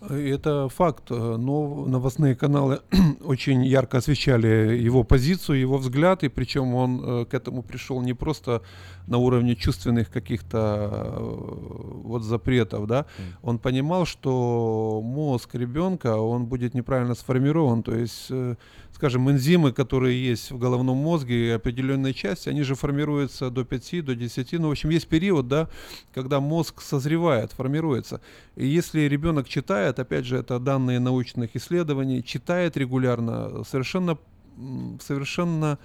[0.10, 2.82] Это факт, но новостные каналы
[3.23, 8.14] очень ярко освещали его позицию, его взгляд, и причем он э, к этому пришел не
[8.14, 8.64] просто
[9.06, 13.06] на уровне чувственных каких-то э, вот запретов, да,
[13.44, 18.56] он понимал, что мозг ребенка, он будет неправильно сформирован, то есть э,
[19.02, 24.14] скажем, энзимы, которые есть в головном мозге, определенные части, они же формируются до 5, до
[24.14, 24.53] 10.
[24.60, 25.69] Ну, в общем, есть период, да,
[26.14, 28.22] когда мозг созревает, формируется.
[28.56, 34.19] И если ребенок читает, опять же, это данные научных исследований, читает регулярно, совершенно,
[34.99, 35.80] совершенно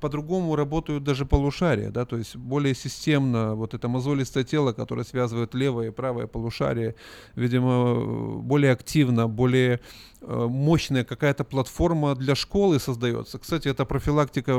[0.00, 5.54] по-другому работают даже полушария, да, то есть более системно вот это мозолистое тело, которое связывает
[5.54, 6.94] левое и правое полушарие,
[7.36, 9.80] видимо, более активно, более
[10.26, 13.38] мощная какая-то платформа для школы создается.
[13.38, 14.58] Кстати, это профилактика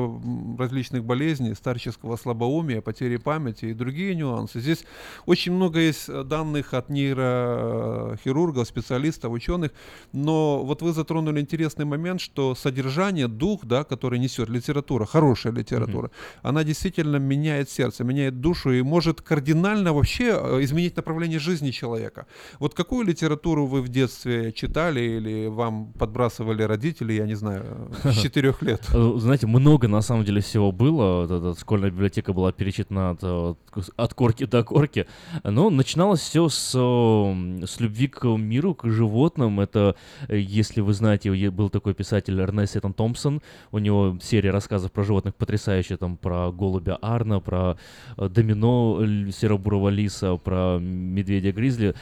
[0.58, 4.60] различных болезней, старческого слабоумия, потери памяти и другие нюансы.
[4.60, 4.86] Здесь
[5.26, 9.72] очень много есть э, данных от нейрохирургов, специалистов, ученых,
[10.14, 16.12] но вот вы затронули интересный момент, что содержание, дух, да, который несет литература, хорошая литература,
[16.42, 22.26] она действительно меняет сердце, меняет душу и может кардинально вообще э, изменить направление жизни человека.
[22.60, 28.22] Вот какую литературу вы в детстве читали или вам подбрасывали родители, я не знаю, с
[28.22, 28.86] четырех лет?
[28.94, 31.26] Э, Знаете, много на самом деле всего было.
[31.26, 33.56] Эта школьная библиотека была перечитана от, э,
[33.95, 35.07] от корки до корки.
[35.44, 39.60] Но начиналось все с, э, с любви к миру, к животным.
[39.60, 39.95] Это,
[40.30, 43.41] если вы знаете, был такой писатель Эрнест Эттон Томпсон.
[43.72, 45.98] У него серия рассказов про животных потрясающая.
[45.98, 47.77] Там про голубя Арна, про
[48.18, 49.02] домино
[49.32, 51.95] серо-бурого лиса, про медведя Гризли.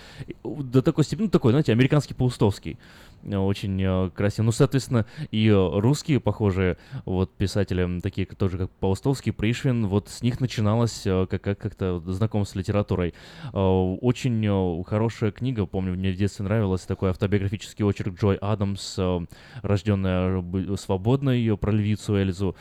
[0.44, 2.78] До такой степени, ну такой, знаете, американский Паустовский.
[3.46, 4.46] Очень э, красиво.
[4.46, 10.22] Ну, соответственно, и э, русские похожие вот писатели, такие тоже как Паустовский, Пришвин, вот с
[10.22, 13.14] них начиналось э, как, как- как-то знакомство с литературой.
[13.54, 18.98] Очень хорошая книга, помню, мне в детстве нравилась, такой автобиографический очерк Джой Адамс,
[19.62, 20.44] рожденная
[20.78, 22.56] свободной, э, про львицу Эльзу.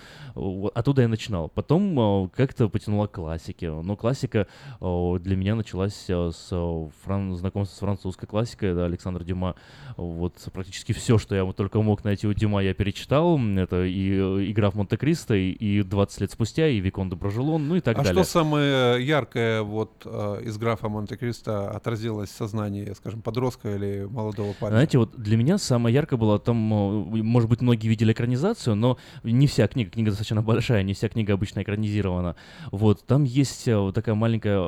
[0.75, 1.49] Оттуда я начинал.
[1.49, 3.71] Потом как-то потянула к классике.
[3.71, 4.47] Но классика
[4.81, 9.55] для меня началась с фран- знакомства с французской классикой, да, Александр Дюма.
[9.97, 13.39] Вот практически все, что я только мог найти у Дюма, я перечитал.
[13.57, 17.67] Это и э, «Игра в Монте-Кристо», и- и «20 лет спустя», и «Викон де Брожелон»,
[17.67, 18.23] ну и так а далее.
[18.23, 24.53] что самое яркое вот э, из графа Монте-Кристо отразилось в сознании, скажем, подростка или молодого
[24.53, 24.77] парня?
[24.77, 28.99] Знаете, вот для меня самое яркое было там, э, может быть, многие видели экранизацию, но
[29.25, 32.37] не вся книга, книга достаточно большая, не вся книга обычно экранизирована.
[32.71, 34.61] Вот, там есть вот такая маленькая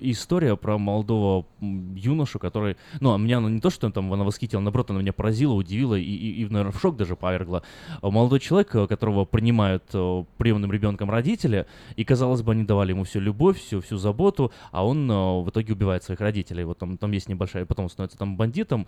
[0.00, 4.60] история про молодого юношу, который, ну, а меня она не то, что там она восхитила,
[4.60, 7.62] наоборот, она меня поразила, удивила и, и, и, наверное, в шок даже повергла.
[8.00, 11.66] А Молодой человек, э, которого принимают э, приемным ребенком родители,
[11.96, 15.48] и, казалось бы, они давали ему всю любовь, всю, всю заботу, а он э, в
[15.50, 16.64] итоге убивает своих родителей.
[16.64, 18.86] Вот там, там есть небольшая, потом становится там бандитом,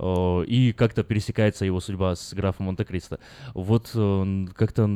[0.00, 3.18] и как-то пересекается его судьба с графом Монте-Кристо.
[3.54, 3.90] Вот
[4.54, 4.90] как-то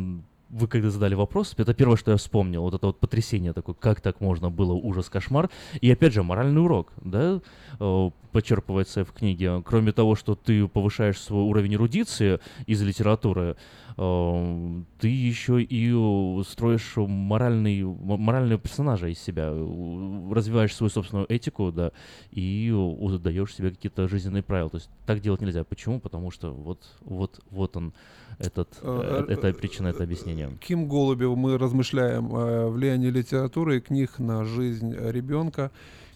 [0.48, 4.00] вы когда задали вопрос, это первое, что я вспомнил, вот это вот потрясение такое, как
[4.00, 5.50] так можно было, ужас, кошмар.
[5.80, 7.40] И опять же, моральный урок, да,
[7.80, 9.62] э, почерпывается в книге.
[9.64, 13.56] Кроме того, что ты повышаешь свой уровень эрудиции из литературы,
[13.96, 21.72] ты еще и э, строишь моральный, морального персонажа из себя, э, развиваешь свою собственную этику,
[21.72, 21.92] да,
[22.30, 24.68] и э, даешь себе какие-то жизненные правила.
[24.68, 25.64] То есть так делать нельзя.
[25.64, 25.98] Почему?
[25.98, 27.94] Потому что вот, вот, вот он,
[28.38, 30.50] этот, эта причина, это объяснение.
[30.60, 35.70] Ким Голубев мы размышляем о влиянии литературы и книг на жизнь ребенка.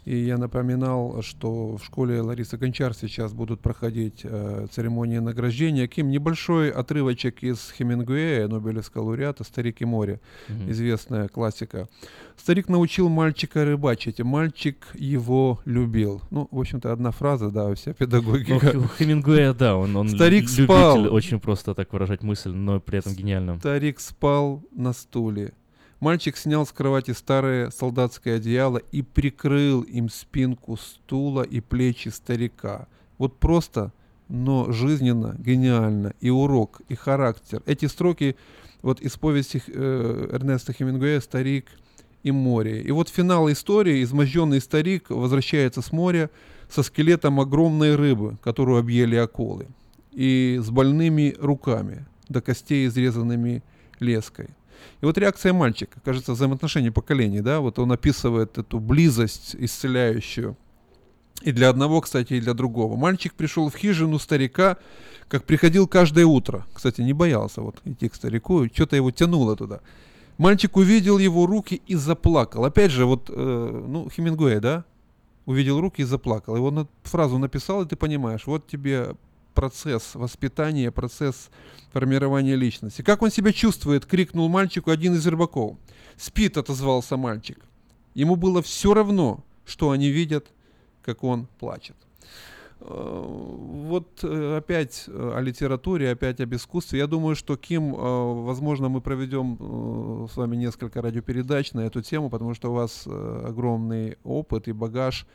[0.04, 5.86] И я напоминал, что в школе Ларисы Гончар сейчас будут проходить э, церемонии награждения.
[5.88, 10.70] Ким, небольшой отрывочек из Хемингуэя, Нобелевского лауреата «Старик и море», Мгм.
[10.70, 11.88] известная классика.
[12.36, 16.22] Старик научил мальчика рыбачить, и мальчик его любил.
[16.30, 18.70] Ну, в общем-то, одна фраза, да, вся педагогика.
[18.72, 20.96] Ну, Хемингуэя, да, он, он Старик лю- спал.
[20.96, 23.58] любитель очень просто так выражать мысль, но при этом гениально.
[23.58, 25.52] Старик спал на стуле.
[26.00, 32.88] Мальчик снял с кровати старое солдатское одеяло и прикрыл им спинку стула и плечи старика.
[33.18, 33.92] Вот просто,
[34.28, 36.14] но жизненно, гениально.
[36.20, 37.62] И урок, и характер.
[37.66, 38.36] Эти строки
[38.80, 41.66] вот из повести э, Эрнеста Хемингуэя «Старик
[42.22, 42.80] и море».
[42.80, 44.02] И вот финал истории.
[44.02, 46.30] Изможденный старик возвращается с моря
[46.70, 49.66] со скелетом огромной рыбы, которую объели акулы,
[50.12, 53.62] и с больными руками, до костей изрезанными
[53.98, 54.48] леской.
[55.00, 60.56] И вот реакция мальчика, кажется, взаимоотношения поколений, да, вот он описывает эту близость исцеляющую.
[61.42, 62.96] И для одного, кстати, и для другого.
[62.96, 64.76] Мальчик пришел в хижину старика,
[65.28, 66.66] как приходил каждое утро.
[66.74, 69.80] Кстати, не боялся вот идти к старику, что-то его тянуло туда.
[70.36, 72.64] Мальчик увидел его руки и заплакал.
[72.64, 74.84] Опять же, вот, э, ну, Хемингуэй, да?
[75.46, 76.62] Увидел руки и заплакал.
[76.62, 79.14] Он на- фразу написал, и ты понимаешь, вот тебе
[79.54, 81.50] процесс воспитания, процесс
[81.92, 83.02] формирования личности.
[83.02, 85.76] Как он себя чувствует, крикнул мальчику один из рыбаков.
[86.16, 87.58] Спит, отозвался мальчик.
[88.14, 90.46] Ему было все равно, что они видят,
[91.02, 91.96] как он плачет.
[92.80, 96.98] Э, Вот э, опять э, о литературе, опять об искусстве.
[96.98, 102.54] Я думаю, что Ким, возможно, мы проведем с вами несколько радиопередач на эту тему, потому
[102.54, 105.26] что у вас огромный опыт и багаж.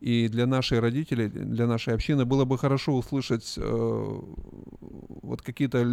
[0.00, 4.20] И для нашей родителей, для нашей общины было бы хорошо услышать э,
[5.22, 5.84] вот какие-то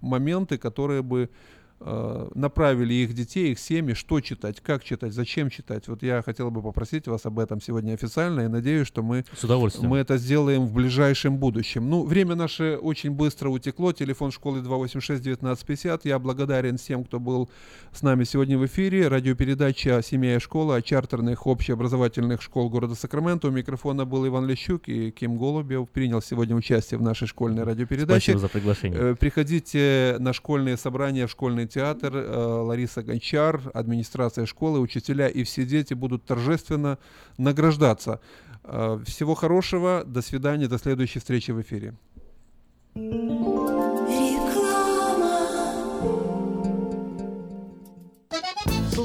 [0.00, 1.30] моменты, которые бы
[1.80, 5.86] направили их детей, их семьи, что читать, как читать, зачем читать.
[5.88, 9.44] Вот я хотел бы попросить вас об этом сегодня официально и надеюсь, что мы, С
[9.44, 9.90] удовольствием.
[9.90, 11.90] мы это сделаем в ближайшем будущем.
[11.90, 13.92] Ну, время наше очень быстро утекло.
[13.92, 16.00] Телефон школы 286-1950.
[16.04, 17.50] Я благодарен всем, кто был
[17.92, 19.08] с нами сегодня в эфире.
[19.08, 23.48] Радиопередача «Семья и школа» о чартерных общеобразовательных школ города Сакраменто.
[23.48, 25.88] У микрофона был Иван Лещук и Ким Голубев.
[25.90, 28.20] Принял сегодня участие в нашей школьной радиопередаче.
[28.32, 29.00] Спасибо за приглашение.
[29.00, 35.28] Э, Приходите на школьные собрания в школьные оперный театр, э, Лариса Гончар, администрация школы, учителя
[35.28, 36.98] и все дети будут торжественно
[37.38, 38.20] награждаться.
[38.64, 41.94] Э, всего хорошего, до свидания, до следующей встречи в эфире.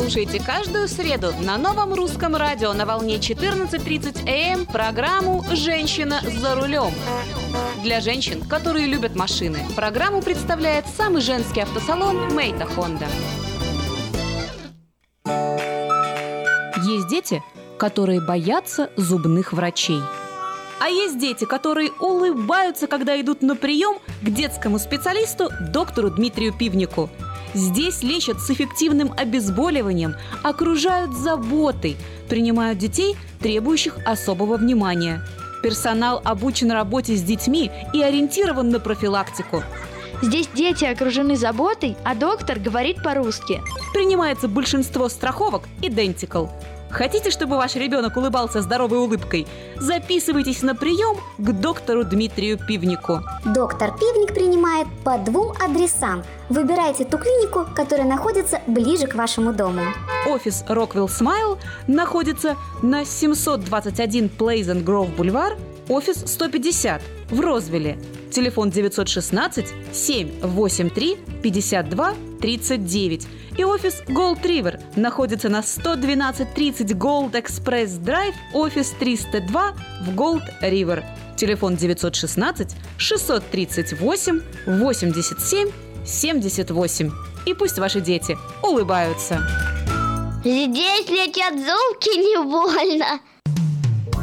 [0.09, 6.91] Слушайте каждую среду на новом русском радио на волне 14.30 АМ программу «Женщина за рулем».
[7.83, 13.05] Для женщин, которые любят машины, программу представляет самый женский автосалон «Мейта Хонда».
[16.87, 17.43] Есть дети,
[17.77, 20.01] которые боятся зубных врачей.
[20.79, 27.11] А есть дети, которые улыбаются, когда идут на прием к детскому специалисту доктору Дмитрию Пивнику.
[27.53, 31.97] Здесь лечат с эффективным обезболиванием, окружают заботой,
[32.27, 35.23] принимают детей, требующих особого внимания.
[35.63, 39.63] Персонал обучен работе с детьми и ориентирован на профилактику.
[40.21, 43.61] Здесь дети окружены заботой, а доктор говорит по-русски.
[43.93, 46.49] Принимается большинство страховок Identical.
[46.89, 49.47] Хотите, чтобы ваш ребенок улыбался здоровой улыбкой?
[49.77, 53.21] Записывайтесь на прием к доктору Дмитрию Пивнику.
[53.45, 56.23] Доктор Пивник принимает по двум адресам.
[56.49, 59.81] Выбирайте ту клинику, которая находится ближе к вашему дому.
[60.27, 67.99] Офис Rockwell Smile находится на 721 Pleasant Grove Boulevard, офис 150 в Розвилле.
[68.31, 73.27] Телефон 916 783 52 39.
[73.59, 79.73] И офис Gold River находится на 11230 Gold Express Drive, офис 302
[80.03, 81.03] в Gold River.
[81.35, 85.71] Телефон 916 638 87
[86.05, 87.11] 78.
[87.45, 89.45] И пусть ваши дети улыбаются.
[90.45, 93.19] Здесь летят зубки не больно.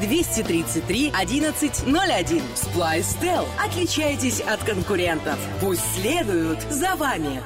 [0.00, 2.42] 233 1101.
[2.54, 3.46] Splystel.
[3.64, 5.38] Отличайтесь от конкурентов.
[5.60, 7.42] Пусть следуют за вами.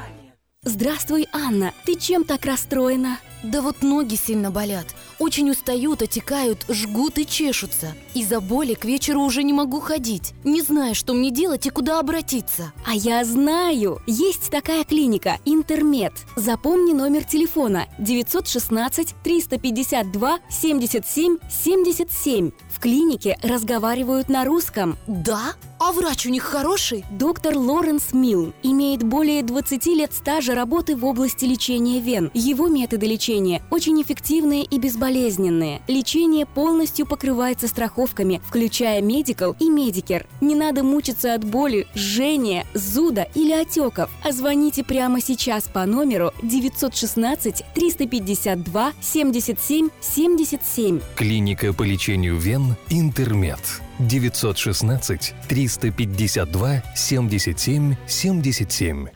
[0.63, 1.73] Здравствуй, Анна.
[1.85, 3.19] Ты чем так расстроена?
[3.45, 4.87] Да вот ноги сильно болят.
[5.19, 7.93] Очень устают, отекают, жгут и чешутся.
[8.15, 10.33] Из-за боли к вечеру уже не могу ходить.
[10.45, 12.73] Не знаю, что мне делать и куда обратиться.
[12.87, 14.01] А я знаю!
[14.07, 16.15] Есть такая клиника «Интермед».
[16.37, 22.51] Запомни номер телефона 916 352 77 77.
[22.71, 24.97] В клинике разговаривают на русском.
[25.07, 25.55] Да?
[25.79, 27.05] А врач у них хороший?
[27.11, 32.31] Доктор Лоренс Милл имеет более 20 лет стажа работы в области лечения вен.
[32.33, 33.34] Его методы лечения
[33.71, 35.83] очень эффективные и безболезненные.
[35.89, 40.27] Лечение полностью покрывается страховками, включая Medical и Medicare.
[40.41, 44.11] Не надо мучиться от боли, жжения, зуда или отеков.
[44.23, 51.01] А звоните прямо сейчас по номеру 916 352 77 77.
[51.17, 53.61] Клиника по лечению вен «Интермед».
[53.99, 59.07] 916 352 77 77.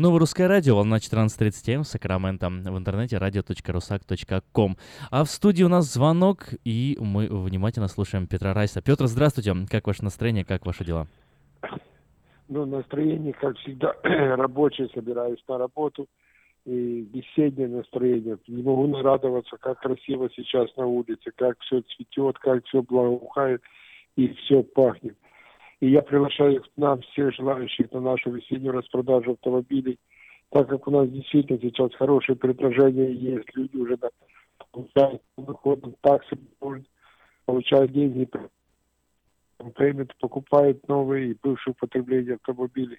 [0.00, 4.76] Новое русское радио, волна 14.37 в Сакраменто, в интернете radio.rusak.com.
[5.10, 8.80] А в студии у нас звонок, и мы внимательно слушаем Петра Райса.
[8.80, 11.06] Петр, здравствуйте, как ваше настроение, как ваши дела?
[12.48, 16.06] Ну, настроение, как всегда, рабочее, собираюсь на работу,
[16.64, 18.38] и весеннее настроение.
[18.48, 23.60] Не могу нарадоваться, как красиво сейчас на улице, как все цветет, как все благоухает
[24.16, 25.18] и все пахнет.
[25.80, 29.98] И я приглашаю к нам всех желающих на нашу весеннюю распродажу автомобилей.
[30.50, 34.10] Так как у нас действительно сейчас хорошее предложение есть, люди уже да,
[34.72, 36.36] получают выходом таксы,
[37.46, 38.28] получают деньги,
[39.76, 42.98] пеймент, покупают новые и бывшие употребления автомобилей.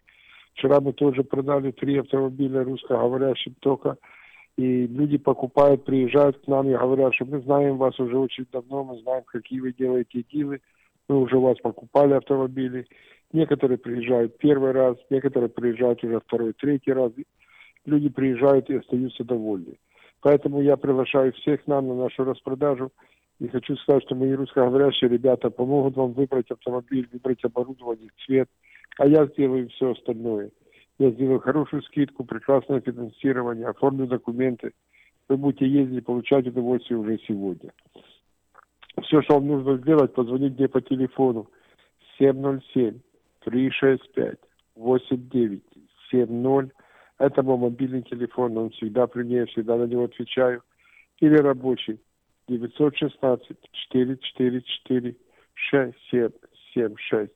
[0.53, 3.97] Вчера мы тоже продали три автомобиля русскоговорящим только,
[4.57, 8.83] и люди покупают, приезжают к нам и говорят, что мы знаем вас уже очень давно,
[8.83, 10.61] мы знаем, какие вы делаете дилы,
[11.11, 12.87] мы уже у вас покупали автомобили.
[13.33, 17.11] Некоторые приезжают первый раз, некоторые приезжают уже второй, третий раз.
[17.85, 19.77] Люди приезжают и остаются довольны.
[20.21, 22.91] Поэтому я приглашаю всех нам на нашу распродажу.
[23.39, 28.47] И хочу сказать, что мои русскоговорящие ребята помогут вам выбрать автомобиль, выбрать оборудование, цвет.
[28.97, 30.51] А я сделаю все остальное.
[30.97, 34.71] Я сделаю хорошую скидку, прекрасное финансирование, оформлю документы.
[35.27, 37.71] Вы будете ездить и получать удовольствие уже сегодня.
[39.03, 41.47] Все, что вам нужно сделать, позвонить мне по телефону
[42.17, 42.99] 707
[43.41, 44.39] 365
[44.75, 46.75] 8970.
[47.17, 50.63] Это мой мобильный телефон, он всегда при мне, я всегда на него отвечаю.
[51.19, 51.99] Или рабочий
[52.47, 55.15] 916 444
[55.53, 57.31] 6776.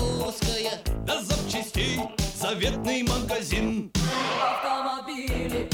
[0.02, 2.00] Узкая, До запчастей
[2.36, 3.92] заветный магазин.
[4.42, 5.70] Автомобили,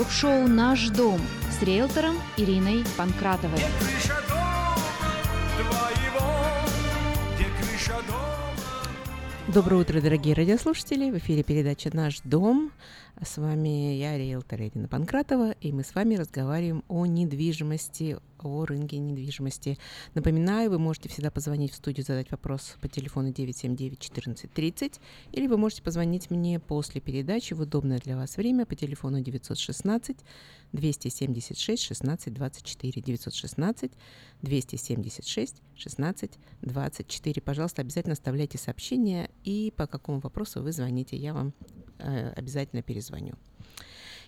[0.00, 1.20] ток-шоу «Наш дом»
[1.50, 3.58] с риэлтором Ириной Панкратовой.
[9.48, 11.10] Доброе утро, дорогие радиослушатели.
[11.10, 12.72] В эфире передача «Наш дом».
[13.22, 18.96] С вами я, риэлтор Ирина Панкратова, и мы с вами разговариваем о недвижимости, о рынке
[18.96, 19.76] недвижимости.
[20.14, 25.00] Напоминаю, вы можете всегда позвонить в студию, задать вопрос по телефону 979-1430,
[25.32, 30.16] или вы можете позвонить мне после передачи в удобное для вас время по телефону 916
[30.72, 33.92] 276 16 24 916
[34.40, 37.42] 276 16 24.
[37.42, 41.18] Пожалуйста, обязательно оставляйте сообщения и по какому вопросу вы звоните.
[41.18, 41.52] Я вам
[42.36, 43.34] обязательно перезвоню.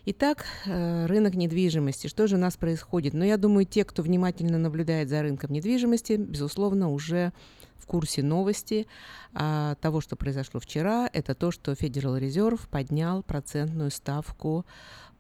[0.04, 2.08] Итак, э, рынок недвижимости.
[2.08, 3.14] Что же у нас происходит?
[3.14, 7.32] Ну, я думаю, те, кто внимательно наблюдает за рынком недвижимости, безусловно, уже
[7.78, 8.86] в курсе новости
[9.34, 11.08] а, того, что произошло вчера.
[11.12, 14.64] Это то, что Federal Reserve поднял процентную ставку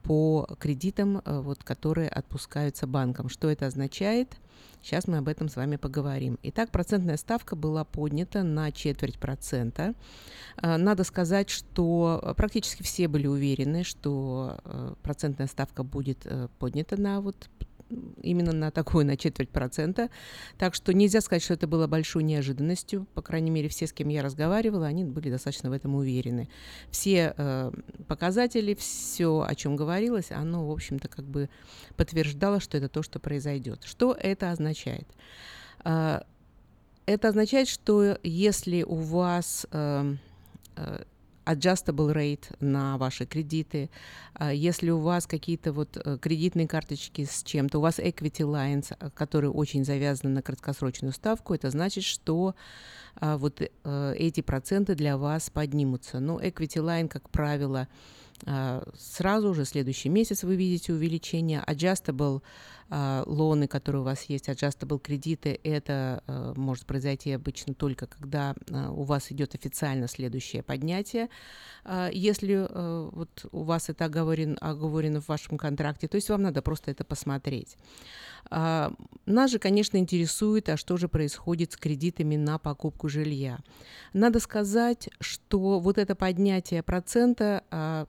[0.02, 3.28] по кредитам, э, вот, которые отпускаются банкам.
[3.28, 4.36] Что это означает?
[4.82, 6.38] Сейчас мы об этом с вами поговорим.
[6.42, 9.94] Итак, процентная ставка была поднята на четверть процента.
[10.60, 16.26] Э, надо сказать, что практически все были уверены, что э, процентная ставка будет
[16.58, 17.48] поднята на вот
[18.22, 20.10] именно на такую, на четверть процента.
[20.58, 23.06] Так что нельзя сказать, что это было большой неожиданностью.
[23.14, 26.48] По крайней мере, все, с кем я разговаривала, они были достаточно в этом уверены.
[26.90, 27.72] Все э,
[28.08, 31.48] показатели, все, о чем говорилось, оно, в общем-то, как бы
[31.96, 33.84] подтверждало, что это то, что произойдет.
[33.84, 35.08] Что это означает?
[35.84, 36.20] Э,
[37.06, 40.14] это означает, что если у вас э,
[40.76, 41.04] э
[41.44, 43.90] adjustable rate на ваши кредиты.
[44.34, 48.94] А если у вас какие-то вот э, кредитные карточки с чем-то, у вас equity lines,
[48.98, 52.54] э, которые очень завязаны на краткосрочную ставку, это значит, что
[53.16, 56.20] а, вот э, эти проценты для вас поднимутся.
[56.20, 57.88] Но equity line, как правило,
[58.44, 61.62] сразу же следующий месяц вы видите увеличение.
[61.66, 62.42] Adjustable
[62.94, 68.54] а, лоны, которые у вас есть, adjustable кредиты, это а, может произойти обычно только когда
[68.90, 71.28] у вас идет официально следующее поднятие.
[72.12, 72.68] Если
[73.14, 77.04] вот у вас это оговорено, оговорено в вашем контракте, то есть вам надо просто это
[77.04, 77.76] посмотреть.
[78.50, 83.58] Нас же, конечно, интересует, а что же происходит с кредитами на покупку жилья.
[84.12, 88.06] Надо сказать, что вот это поднятие процента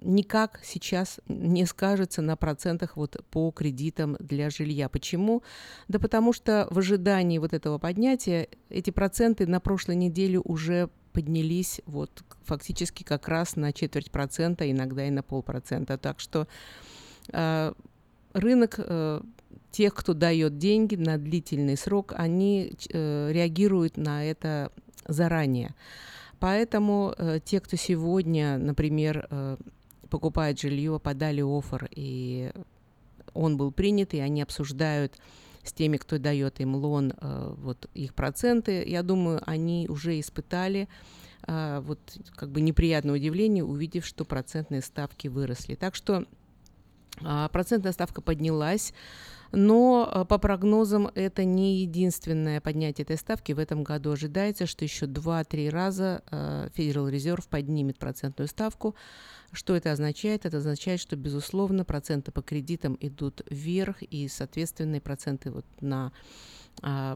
[0.00, 4.88] никак сейчас не скажется на процентах вот по кредитам для жилья.
[4.88, 5.42] Почему?
[5.88, 11.80] Да потому что в ожидании вот этого поднятия эти проценты на прошлой неделе уже поднялись
[11.86, 15.98] вот фактически как раз на четверть процента, иногда и на полпроцента.
[15.98, 16.46] Так что
[17.32, 17.72] э,
[18.32, 19.20] рынок э,
[19.70, 24.72] тех, кто дает деньги на длительный срок, они э, реагируют на это
[25.06, 25.74] заранее.
[26.38, 29.56] Поэтому э, те, кто сегодня, например, э,
[30.10, 32.52] покупает жилье, подали офер, и
[33.32, 35.16] он был принят, и они обсуждают
[35.62, 40.88] с теми, кто дает им лон, э, вот их проценты, я думаю, они уже испытали
[41.46, 41.98] э, вот
[42.34, 45.74] как бы неприятное удивление, увидев, что процентные ставки выросли.
[45.74, 46.24] Так что
[47.20, 48.94] э, процентная ставка поднялась.
[49.52, 53.52] Но э, по прогнозам это не единственное поднятие этой ставки.
[53.52, 58.94] В этом году ожидается, что еще 2-3 раза э, Federal Reserve поднимет процентную ставку.
[59.52, 60.46] Что это означает?
[60.46, 66.12] Это означает, что, безусловно, проценты по кредитам идут вверх, и, соответственно, проценты вот на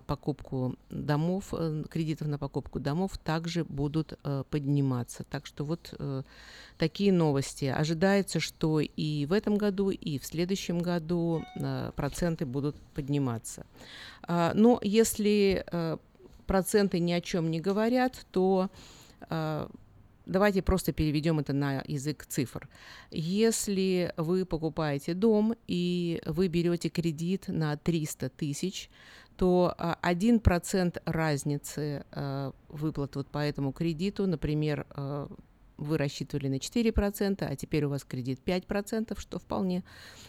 [0.07, 5.24] покупку домов, э, кредитов на покупку домов также будут э, подниматься.
[5.24, 6.23] Так что вот э,
[6.77, 7.66] такие новости.
[7.66, 11.45] Ожидается, что и в этом году, и в следующем году
[11.97, 13.66] проценты будут подниматься.
[14.23, 15.65] А, но если
[16.47, 18.70] проценты ни о чем не говорят, то
[20.27, 22.66] Давайте просто переведем это на язык цифр.
[23.11, 28.89] Если вы покупаете дом и вы берете кредит на 300 тысяч,
[29.36, 35.27] то 1% а, разницы э, выплат вот по этому кредиту, например, э,
[35.77, 39.82] вы рассчитывали на 4%, а теперь у вас кредит 5%, что вполне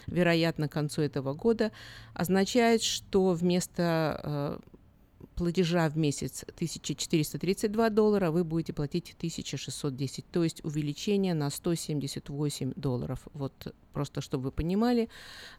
[0.06, 1.70] вероятно к концу этого года,
[2.14, 4.60] означает, что вместо
[5.34, 13.26] платежа в месяц 1432 доллара, вы будете платить 1610, то есть увеличение на 178 долларов.
[13.32, 15.08] Вот просто чтобы вы понимали,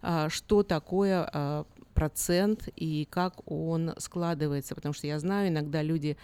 [0.02, 6.18] а, что такое а, процент и как он складывается, потому что я знаю, иногда люди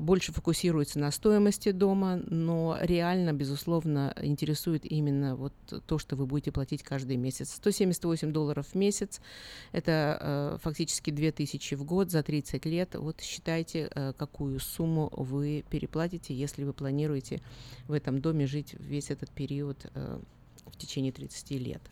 [0.00, 5.52] больше фокусируется на стоимости дома, но реально, безусловно, интересует именно вот
[5.86, 7.54] то, что вы будете платить каждый месяц.
[7.54, 9.20] 178 долларов в месяц–
[9.72, 12.94] это э, фактически 2000 в год за 30 лет.
[12.94, 17.42] Вот считайте, э, какую сумму вы переплатите, если вы планируете
[17.86, 20.18] в этом доме жить весь этот период э,
[20.66, 21.82] в течение 30 лет.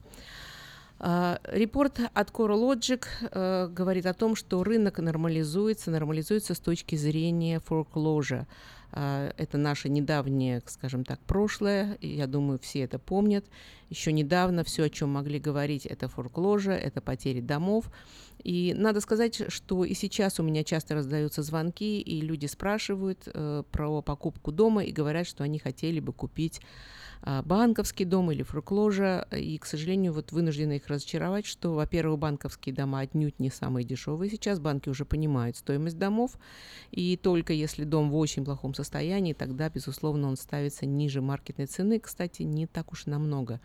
[0.99, 7.61] А, Репорт от CoreLogic э, говорит о том, что рынок нормализуется, нормализуется с точки зрения
[7.61, 8.47] foreclosure.
[8.93, 11.99] А, Это наше недавнее, скажем так, прошлое.
[12.01, 13.45] Я думаю, все это помнят.
[13.91, 17.91] Еще недавно все, о чем могли говорить, это foreclosure, это потери домов.
[18.43, 23.65] И надо сказать, что и сейчас у меня часто раздаются звонки, и люди спрашивают э,
[23.71, 26.63] про покупку дома и говорят, что они хотели бы купить
[27.23, 33.01] банковский дом или фрукложа, и, к сожалению, вот вынуждена их разочаровать, что, во-первых, банковские дома
[33.01, 36.39] отнюдь не самые дешевые сейчас, банки уже понимают стоимость домов,
[36.91, 41.99] и только если дом в очень плохом состоянии, тогда, безусловно, он ставится ниже маркетной цены,
[42.01, 43.61] кстати, не так уж намного.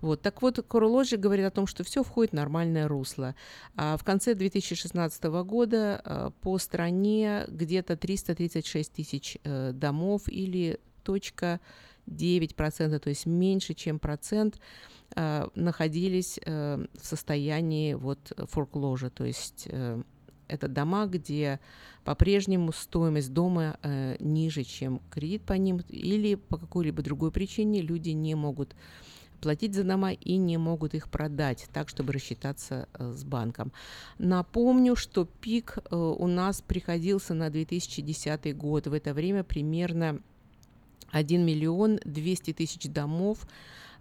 [0.00, 0.22] Вот.
[0.22, 3.34] Так вот, Королоджи говорит о том, что все входит в нормальное русло.
[3.76, 11.60] А в конце 2016 года а, по стране где-то 336 тысяч э, домов или точка
[12.06, 14.60] 9%, то есть меньше, чем процент,
[15.14, 20.02] э, находились э, в состоянии вот foreclosure, то есть э,
[20.48, 21.60] это дома, где
[22.04, 28.10] по-прежнему стоимость дома э, ниже, чем кредит по ним, или по какой-либо другой причине люди
[28.10, 28.74] не могут
[29.40, 33.72] платить за дома и не могут их продать так, чтобы рассчитаться э, с банком.
[34.18, 38.86] Напомню, что пик э, у нас приходился на 2010 год.
[38.86, 40.20] В это время примерно
[41.12, 43.46] 1 миллион 200 тысяч домов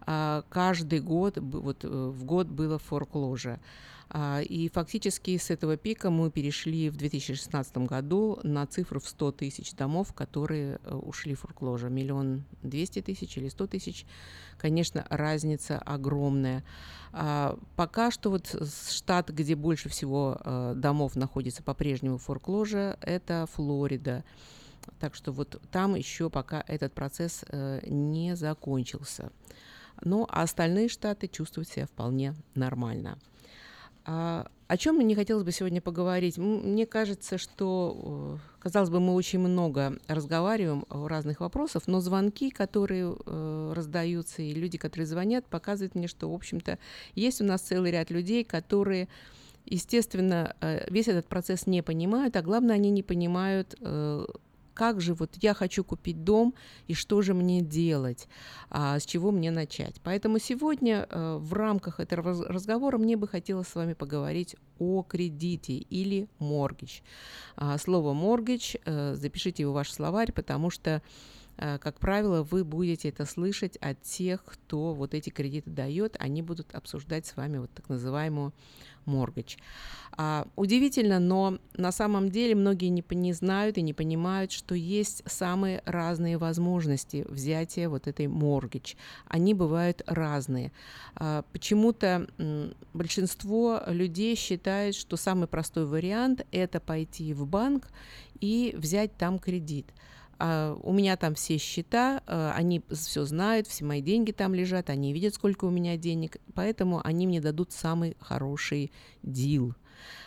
[0.01, 3.59] а, каждый год, вот э, в год было форкложа.
[4.47, 9.73] И фактически с этого пика мы перешли в 2016 году на цифру в 100 тысяч
[9.73, 11.89] домов, которые э, ушли в форкложа.
[11.89, 14.05] Миллион двести тысяч или 100 тысяч,
[14.57, 16.63] конечно, разница огромная.
[17.11, 18.55] А, Пока что вот
[18.89, 22.23] штат, где больше всего э, домов находится по-прежнему в
[23.01, 24.23] это Флорида.
[24.99, 29.31] Так что вот там еще пока этот процесс э, не закончился.
[29.97, 33.17] А остальные штаты чувствуют себя вполне нормально.
[34.05, 36.37] А, о чем мне хотелось бы сегодня поговорить?
[36.37, 42.51] Мне кажется, что, э, казалось бы, мы очень много разговариваем о разных вопросах, но звонки,
[42.51, 46.77] которые э, раздаются, и люди, которые звонят, показывают мне, что, в общем-то,
[47.15, 49.07] есть у нас целый ряд людей, которые
[49.65, 53.75] естественно, э, весь этот процесс не понимают, а главное, они не понимают,
[54.75, 56.53] как же вот я хочу купить дом
[56.87, 58.27] и что же мне делать,
[58.69, 59.95] а, с чего мне начать.
[60.03, 65.01] Поэтому сегодня э, в рамках этого раз- разговора мне бы хотелось с вами поговорить о
[65.01, 67.01] кредите или mortgage.
[67.55, 71.01] А, Слово mortgage, э, запишите его в ваш словарь, потому что
[71.57, 76.41] э, как правило, вы будете это слышать от тех, кто вот эти кредиты дает, они
[76.41, 78.53] будут обсуждать с вами вот так называемую
[79.05, 79.57] mortgage.
[80.17, 85.23] А, удивительно, но на самом деле многие не, не знают и не понимают, что есть
[85.25, 88.95] самые разные возможности взятия вот этой mortgage.
[89.27, 90.71] Они бывают разные.
[91.15, 92.27] А, почему-то
[92.93, 97.89] большинство людей считает, что самый простой вариант это пойти в банк
[98.39, 99.87] и взять там кредит.
[100.37, 104.89] А, у меня там все счета, а, они все знают, все мои деньги там лежат,
[104.89, 108.91] они видят, сколько у меня денег, поэтому они мне дадут самый хороший
[109.23, 109.73] дил.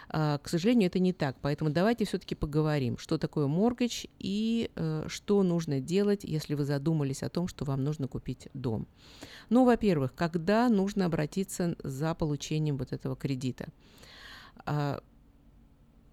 [0.08, 5.04] А, К сожалению, это не так, поэтому давайте все-таки поговорим, что такое моргидж и э,
[5.08, 8.86] что нужно делать, если вы задумались о том, что вам нужно купить дом.
[9.50, 13.68] Ну, во-первых, когда нужно обратиться за получением вот этого кредита.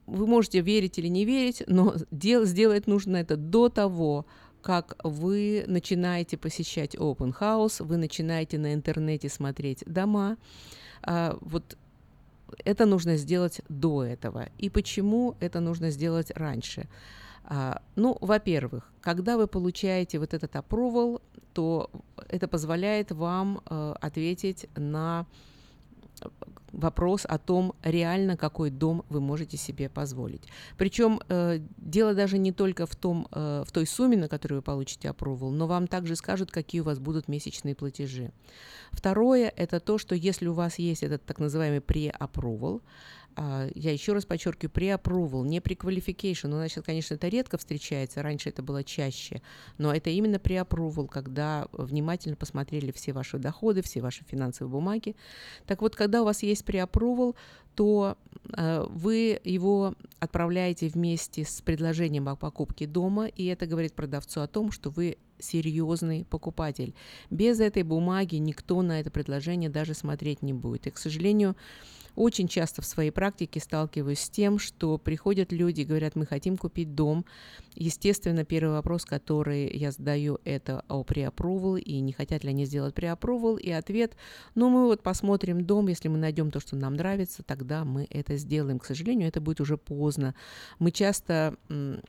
[0.07, 4.26] А, вы можете верить или не верить, но дел, сделать нужно это до того,
[4.61, 10.38] как вы начинаете посещать open house, вы начинаете на интернете смотреть дома.
[11.03, 11.77] А, вот
[12.64, 14.49] это нужно сделать до этого.
[14.57, 16.88] И почему это нужно сделать раньше?
[17.44, 21.22] А, ну, во-первых, когда вы получаете вот этот approval,
[21.53, 21.90] то
[22.27, 25.26] это позволяет вам э, ответить на
[26.71, 30.43] вопрос о том, реально какой дом вы можете себе позволить.
[30.77, 34.61] Причем э, дело даже не только в, том, э, в той сумме, на которую вы
[34.61, 38.31] получите approval, но вам также скажут, какие у вас будут месячные платежи.
[38.91, 41.81] Второе– это то, что если у вас есть этот так называемый
[42.19, 42.27] а,
[43.37, 46.47] я еще раз подчеркиваю, pre-approval, не pre-qualification.
[46.47, 49.41] У нас конечно, это редко встречается, раньше это было чаще,
[49.77, 55.15] но это именно pre-approval, когда внимательно посмотрели все ваши доходы, все ваши финансовые бумаги.
[55.65, 57.35] Так вот, когда у вас есть pre-approval,
[57.75, 58.17] то
[58.57, 64.47] э, вы его отправляете вместе с предложением о покупке дома, и это говорит продавцу о
[64.47, 66.93] том, что вы серьезный покупатель.
[67.29, 70.87] Без этой бумаги никто на это предложение даже смотреть не будет.
[70.87, 71.55] И, к сожалению,
[72.15, 76.57] очень часто в своей практике сталкиваюсь с тем, что приходят люди и говорят, мы хотим
[76.57, 77.25] купить дом.
[77.75, 82.95] Естественно, первый вопрос, который я задаю, это о преапрувал, и не хотят ли они сделать
[82.95, 84.15] преапрувал, и ответ,
[84.55, 88.37] ну, мы вот посмотрим дом, если мы найдем то, что нам нравится, тогда мы это
[88.37, 88.79] сделаем.
[88.79, 90.35] К сожалению, это будет уже поздно.
[90.79, 91.57] Мы часто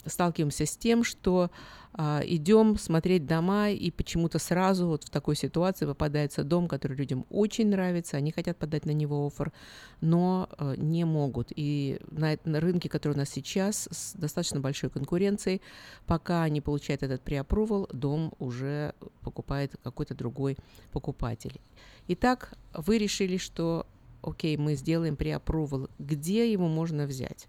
[0.04, 1.50] сталкиваемся с тем, что
[1.98, 2.76] а, идем
[3.16, 8.16] смотреть дома, и почему-то сразу вот в такой ситуации попадается дом, который людям очень нравится,
[8.16, 9.52] они хотят подать на него офер,
[10.00, 11.52] но э, не могут.
[11.56, 15.60] И на, на рынке, который у нас сейчас, с достаточно большой конкуренцией,
[16.06, 20.56] пока они получают этот преапрувал, дом уже покупает какой-то другой
[20.92, 21.60] покупатель.
[22.08, 23.86] Итак, вы решили, что
[24.22, 25.88] окей, мы сделаем преапрувал.
[25.98, 27.46] Где его можно взять?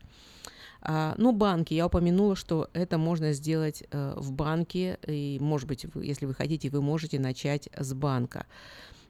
[0.81, 5.85] А, ну, банки, я упомянула, что это можно сделать э, в банке, и, может быть,
[5.95, 8.45] если вы хотите, вы можете начать с банка.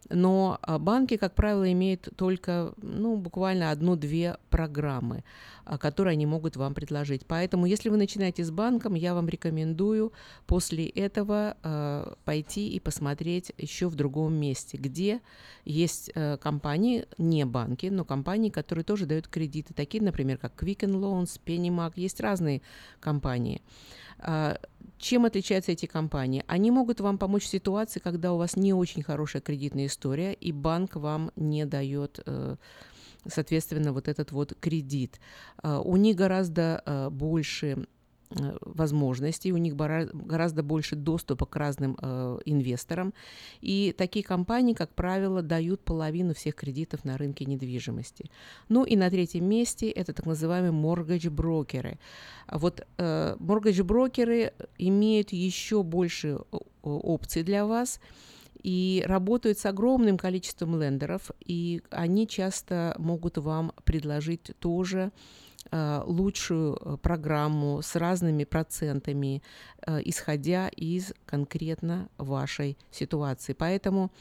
[0.09, 5.23] Но а, банки, как правило, имеют только ну, буквально одну-две программы,
[5.65, 7.25] а, которые они могут вам предложить.
[7.25, 10.13] Поэтому, если вы начинаете с банком, я вам рекомендую
[10.45, 15.21] после этого э, пойти и посмотреть еще в другом месте, где
[15.65, 20.93] есть э, компании, не банки, но компании, которые тоже дают кредиты, такие, например, как Quicken
[20.99, 22.61] Loans, PennyMac, есть разные
[22.99, 23.61] компании.
[24.97, 26.43] Чем отличаются эти компании?
[26.47, 30.51] Они могут вам помочь в ситуации, когда у вас не очень хорошая кредитная история, и
[30.51, 32.55] банк вам не дает э,
[33.27, 35.19] соответственно, вот этот вот кредит.
[35.61, 37.96] А, у них гораздо э, больше Э,
[38.29, 43.13] возможностей, у них гораздо больше доступа к разным э, инвесторам.
[43.61, 48.29] И такие компании, как правило, дают половину всех кредитов на рынке недвижимости.
[48.69, 51.99] Ну и на третьем месте это так называемые mortgage-брокеры.
[52.51, 56.39] Вот э, mortgage-брокеры имеют еще больше
[56.81, 57.99] опций для вас
[58.61, 65.46] и работают с огромным количеством лендеров, и они часто могут вам предложить тоже Э,
[66.05, 69.41] лучшую э, программу с разными процентами,
[69.85, 73.53] э, исходя из конкретно вашей ситуации.
[73.53, 74.11] Поэтому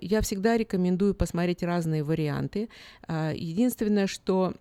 [0.00, 2.70] я всегда рекомендую посмотреть разные варианты.
[3.06, 4.54] Единственное, что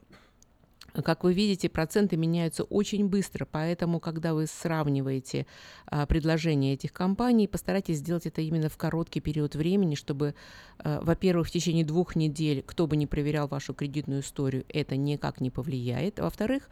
[0.94, 5.46] как вы видите, проценты меняются очень быстро, поэтому, когда вы сравниваете
[5.86, 10.34] а, предложения этих компаний, постарайтесь сделать это именно в короткий период времени, чтобы,
[10.80, 15.42] а, во-первых, в течение двух недель, кто бы ни проверял вашу кредитную историю, это никак
[15.42, 16.20] не повлияет.
[16.20, 16.70] Во-вторых,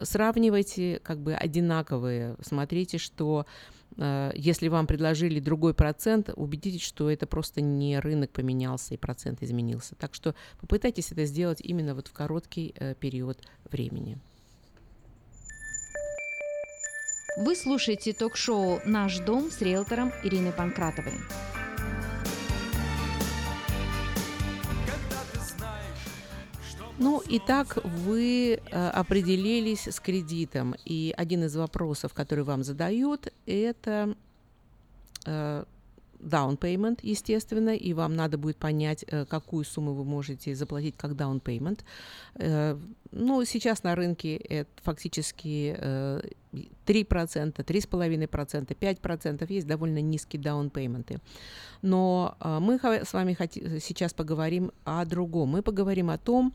[0.00, 3.46] сравнивайте как бы одинаковые, смотрите, что
[3.96, 9.94] если вам предложили другой процент, убедитесь, что это просто не рынок поменялся и процент изменился.
[9.94, 13.38] Так что попытайтесь это сделать именно вот в короткий э, период
[13.70, 14.18] времени.
[17.36, 21.14] Вы слушаете ток-шоу «Наш дом» с риэлтором Ириной Панкратовой.
[26.98, 34.14] Ну, итак, вы э, определились с кредитом, и один из вопросов, который вам задают, это
[35.26, 35.64] э,
[36.24, 41.12] down payment, естественно, и вам надо будет понять, э, какую сумму вы можете заплатить как
[41.12, 41.80] down payment.
[42.36, 42.78] Э,
[43.12, 45.76] ну, сейчас на рынке это фактически
[46.86, 51.20] 3%, 3,5%, 5% есть довольно низкие payment.
[51.82, 53.36] Но э, мы с вами
[53.80, 55.50] сейчас поговорим о другом.
[55.50, 56.54] Мы поговорим о том,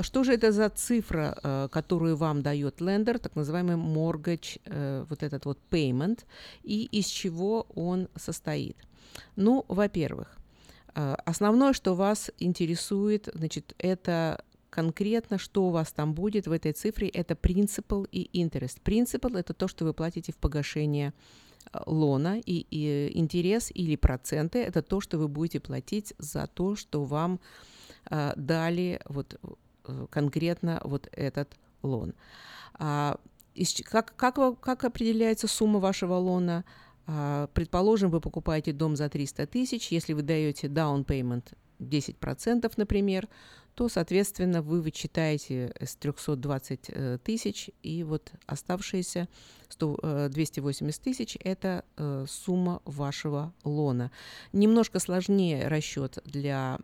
[0.00, 4.60] что же это за цифра, которую вам дает лендер, так называемый mortgage,
[5.08, 6.20] вот этот вот payment,
[6.62, 8.76] и из чего он состоит.
[9.36, 10.36] Ну, во-первых,
[10.94, 16.72] э, основное, что вас интересует, значит, это конкретно, что у вас там будет в этой
[16.72, 18.76] цифре, это принципал и интерес.
[18.82, 21.12] Принципал– это то, что вы платите в погашение
[21.72, 26.76] э, лона, и, и интерес или проценты– это то, что вы будете платить за то,
[26.76, 27.40] что вам
[28.10, 29.38] э, дали вот
[29.84, 31.48] э, конкретно вот этот
[31.82, 32.14] лон.
[32.74, 33.18] А,
[33.54, 36.64] из, как, как, как определяется сумма вашего лона–
[37.06, 41.44] предположим, вы покупаете дом за 300 тысяч, если вы даете down payment
[41.80, 43.28] 10%, например,
[43.74, 49.28] то, соответственно, вы вычитаете с 320 э, тысяч, и вот оставшиеся
[49.68, 54.10] 100, 280 э, тысяч– это э, сумма вашего лона.
[54.52, 56.78] Немножко сложнее расчет для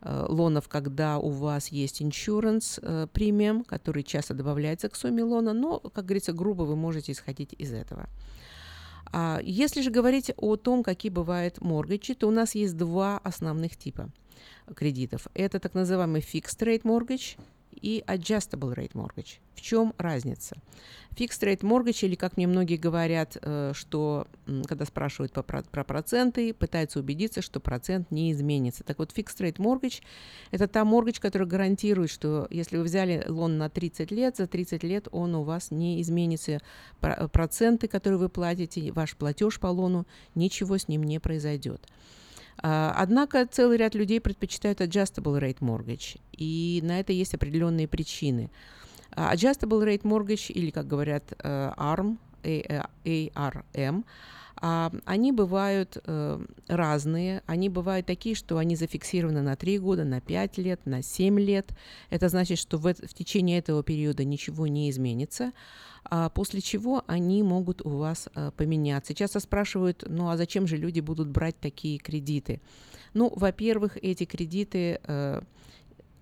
[0.00, 6.04] лонов, когда у вас есть insurance премиум, который часто добавляется к сумме лона, но, как
[6.04, 8.06] говорится, грубо вы можете исходить из этого.
[9.16, 13.76] А если же говорить о том, какие бывают моргачи, то у нас есть два основных
[13.76, 14.10] типа.
[14.74, 15.28] кредитов.
[15.34, 17.38] Это так называемый fixed rate mortgage
[17.80, 19.38] и adjustable rate mortgage.
[19.54, 20.56] В чем разница?
[21.16, 24.26] Fixed rate mortgage, или как мне многие говорят, э, что
[24.66, 28.82] когда спрашивают по про, про проценты, пытаются убедиться, что процент не изменится.
[28.82, 30.02] Так вот, fixed rate mortgage–
[30.50, 34.82] это та mortgage, которая гарантирует, что если вы взяли лон на 30 лет, за 30
[34.82, 36.60] лет он у вас не изменится.
[37.00, 41.86] Про- Проценты, которые вы платите, ваш платеж по лону, ничего с ним не произойдет.
[42.58, 48.50] А, Однако целый ряд людей предпочитают adjustable rate mortgage, и на это есть определенные причины.
[49.16, 54.04] А, Adjustable rate mortgage, или, как говорят, э, ARM, A- э, ARM,
[54.56, 57.42] они бывают э, разные.
[57.46, 61.74] Они бывают такие, что они зафиксированы на 3 года, на 5 лет, на 7 лет.
[62.10, 65.52] Это значит, что в, в течение этого периода ничего не изменится,
[66.04, 69.14] а после чего они могут у вас э, поменяться.
[69.14, 72.60] Часто спрашивают, ну а зачем же люди будут брать такие кредиты?
[73.12, 75.40] Ну, во-первых, эти кредиты э,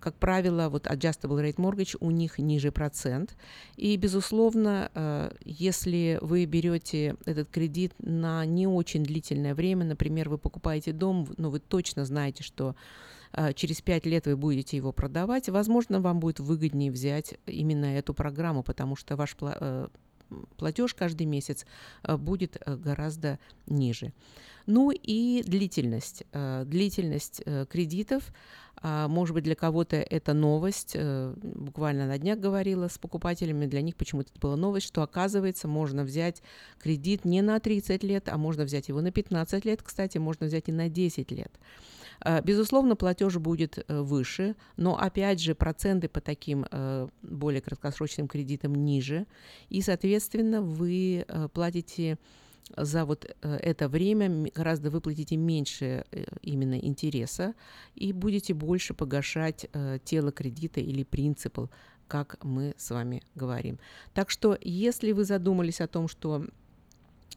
[0.03, 3.37] как правило, вот adjustable rate mortgage у них ниже процент.
[3.77, 10.37] И, безусловно, э, если вы берете этот кредит на не очень длительное время, например, вы
[10.37, 12.75] покупаете дом, но вы точно знаете, что
[13.31, 18.13] э, через пять лет вы будете его продавать, возможно, вам будет выгоднее взять именно эту
[18.13, 19.87] программу, потому что ваш э,
[20.57, 21.65] платеж каждый месяц
[22.03, 24.11] будет гораздо ниже.
[24.65, 26.23] Ну и длительность.
[26.31, 28.31] Длительность кредитов,
[28.83, 30.91] может быть, для кого-то это новость.
[30.95, 35.67] э, Буквально на днях говорила с покупателями, для них почему-то это была новость, что оказывается
[35.67, 36.43] можно взять
[36.79, 40.67] кредит не на 30 лет, а можно взять его на 15 лет, кстати, можно взять
[40.67, 41.51] и на 10 лет.
[42.23, 48.27] Э, Безусловно, платеж будет э, выше, но опять же проценты по таким э, более краткосрочным
[48.27, 49.25] кредитам ниже,
[49.69, 52.17] и, соответственно, вы платите
[52.77, 57.53] за вот э, это время гораздо выплатите меньше э, именно интереса
[57.95, 61.69] и будете больше погашать э, тело кредита или принципал,
[62.07, 63.79] как мы с вами говорим.
[64.13, 66.45] Так что, если вы задумались о том, что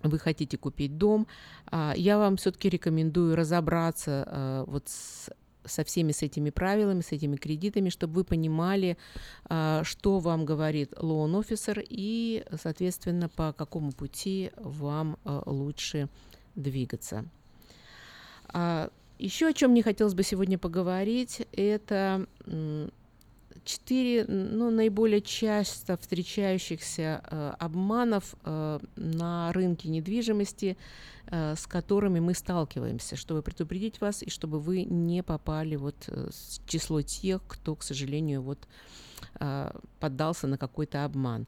[0.02, 1.26] вы хотите купить дом,
[1.66, 5.30] а, я вам все-таки рекомендую разобраться вот с-
[5.66, 8.96] со всеми с этими правилами, с этими кредитами, чтобы вы понимали,
[9.44, 16.08] а, что вам говорит officer и, соответственно, по какому пути вам а, лучше
[16.54, 17.24] двигаться.
[18.48, 22.26] А, Еще о чем мне хотелось бы сегодня поговорить, это
[23.66, 30.78] четыре ну, наиболее часто встречающихся э, обманов э, на рынке недвижимости,
[31.26, 36.30] э, с которыми мы сталкиваемся, чтобы предупредить вас и чтобы вы не попали вот э,
[36.30, 38.66] в число тех, кто, к сожалению, вот
[39.40, 39.70] э,
[40.00, 41.46] поддался на какой-то обман.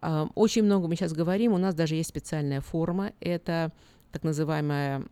[0.00, 3.72] А, Очень много мы сейчас говорим, у нас даже есть специальная форма, это
[4.14, 5.02] так называемая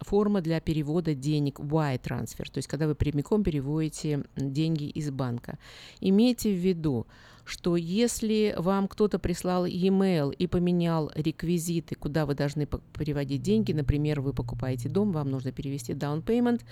[0.00, 5.56] форма для перевода денег wire transfer, то есть когда вы прямиком переводите деньги из банка.
[6.00, 7.06] Имейте в виду,
[7.44, 14.20] что если вам кто-то прислал e-mail и поменял реквизиты, куда вы должны переводить деньги, например,
[14.20, 16.62] вы покупаете дом, вам нужно перевести down payment,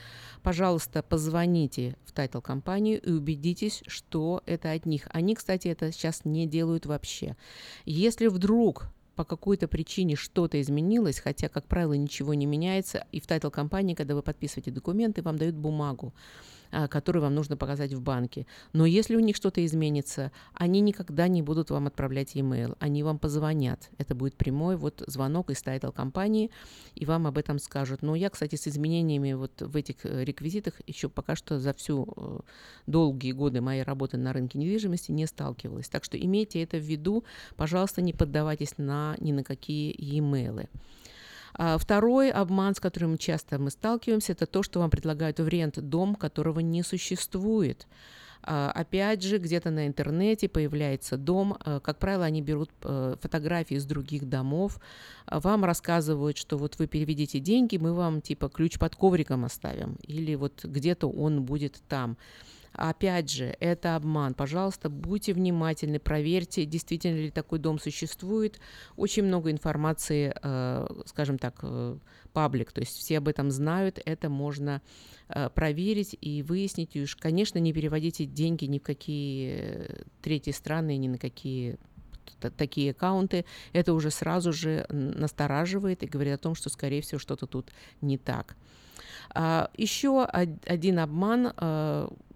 [0.42, 5.06] пожалуйста, позвоните в title компанию и убедитесь, что это от них.
[5.12, 7.36] Они, кстати, это сейчас не делают вообще.
[7.84, 8.88] Если вдруг
[9.18, 13.94] по какой-то причине что-то изменилось, хотя, как правило, ничего не меняется, и в title компании,
[13.94, 16.14] когда вы подписываете документы, вам дают бумагу,
[16.70, 18.46] а, которую вам нужно показать в банке.
[18.72, 23.18] Но если у них что-то изменится, они никогда не будут вам отправлять e-mail, они вам
[23.18, 23.90] позвонят.
[23.98, 26.50] Это будет прямой вот звонок из title компании,
[26.94, 28.02] и вам об этом скажут.
[28.02, 32.06] Но я, кстати, с изменениями вот в этих э, реквизитах еще пока что за всю
[32.16, 32.40] э,
[32.86, 35.88] долгие годы моей работы на рынке недвижимости не сталкивалась.
[35.88, 37.24] Так что имейте это в виду,
[37.56, 40.68] пожалуйста, не поддавайтесь на ни на какие e-mail.
[41.54, 45.78] А Второй обман, с которым часто мы сталкиваемся, это то, что вам предлагают в рент
[45.78, 47.86] дом, которого не существует.
[48.42, 51.56] А, Опять же, где-то на интернете появляется дом.
[51.60, 54.78] а, Как правило, они берут э, фотографии из других домов.
[55.26, 59.96] Вам рассказывают, что вот вы переведите деньги, мы вам типа ключ под ковриком оставим.
[60.02, 62.16] Или вот где-то он будет там.
[62.78, 64.34] Опять же, это обман.
[64.34, 68.60] Пожалуйста, будьте внимательны, проверьте, действительно ли такой дом существует.
[68.94, 71.98] Очень много информации, э, скажем так, э,
[72.32, 74.80] паблик, то есть все об этом знают, это можно
[75.28, 76.94] э, проверить и выяснить.
[76.94, 81.78] И уж, конечно, не переводите деньги ни в какие третьи страны, ни на какие
[82.56, 87.46] такие аккаунты, это уже сразу же настораживает и говорит о том, что, скорее всего, что-то
[87.46, 87.72] тут
[88.02, 88.56] не так.
[89.34, 91.52] А, Еще од- один обман,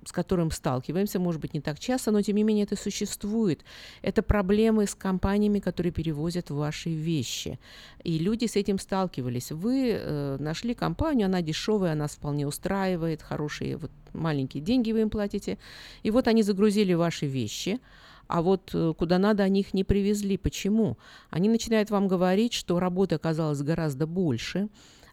[0.05, 3.65] с которым сталкиваемся, может быть, не так часто, но тем не менее это существует.
[4.03, 7.59] Это проблемы с компаниями, которые перевозят ваши вещи.
[8.03, 9.53] И люди с этим сталкивались.
[9.53, 15.11] Вы э, нашли компанию, она дешевая, она вполне устраивает, хорошие вот маленькие деньги вы им
[15.11, 15.59] платите.
[16.03, 17.81] И вот они загрузили ваши вещи,
[18.27, 20.37] а вот э, куда надо они их не привезли.
[20.37, 20.99] Почему?
[21.31, 24.69] Они начинают вам говорить, что работы оказалось гораздо больше,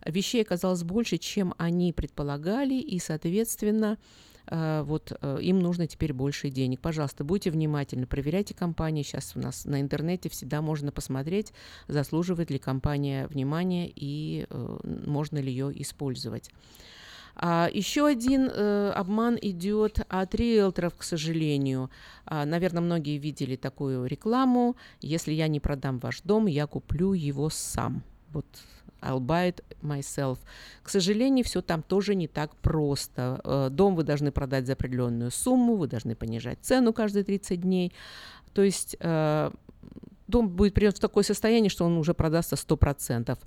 [0.06, 3.98] вещей оказалось больше, чем они предполагали, и, соответственно,
[4.50, 6.80] вот э, им нужно теперь больше денег.
[6.80, 9.04] Пожалуйста, будьте внимательны, проверяйте компании.
[9.04, 11.54] Сейчас у нас на интернете всегда можно посмотреть,
[11.88, 16.50] заслуживает ли компания внимания и э, можно ли ее использовать.
[17.42, 21.90] А, еще один э, обман идет от риэлторов, к сожалению.
[22.26, 24.76] А, наверное, многие видели такую рекламу.
[25.00, 28.04] Если я не продам ваш дом, я куплю его сам.
[28.34, 28.46] Вот
[29.02, 30.40] I'll buy it myself.
[30.84, 33.42] К сожалению, все там тоже не так просто.
[33.44, 37.94] Э, Дом вы должны продать за определенную сумму, вы должны понижать цену каждые 30 дней.
[38.54, 39.52] То есть э,
[40.28, 43.38] дом будет придет в такое состояние, что он уже продастся 100%.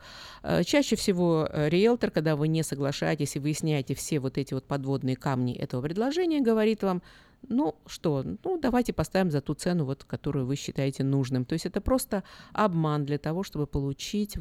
[0.42, 5.16] Э, Чаще всего риэлтор, когда вы не соглашаетесь и выясняете все вот эти вот подводные
[5.16, 7.02] камни этого предложения, говорит вам,
[7.48, 11.44] ну что, ну давайте поставим за ту цену, вот, которую вы считаете нужным.
[11.44, 12.22] То есть это просто
[12.52, 14.36] обман для того, чтобы получить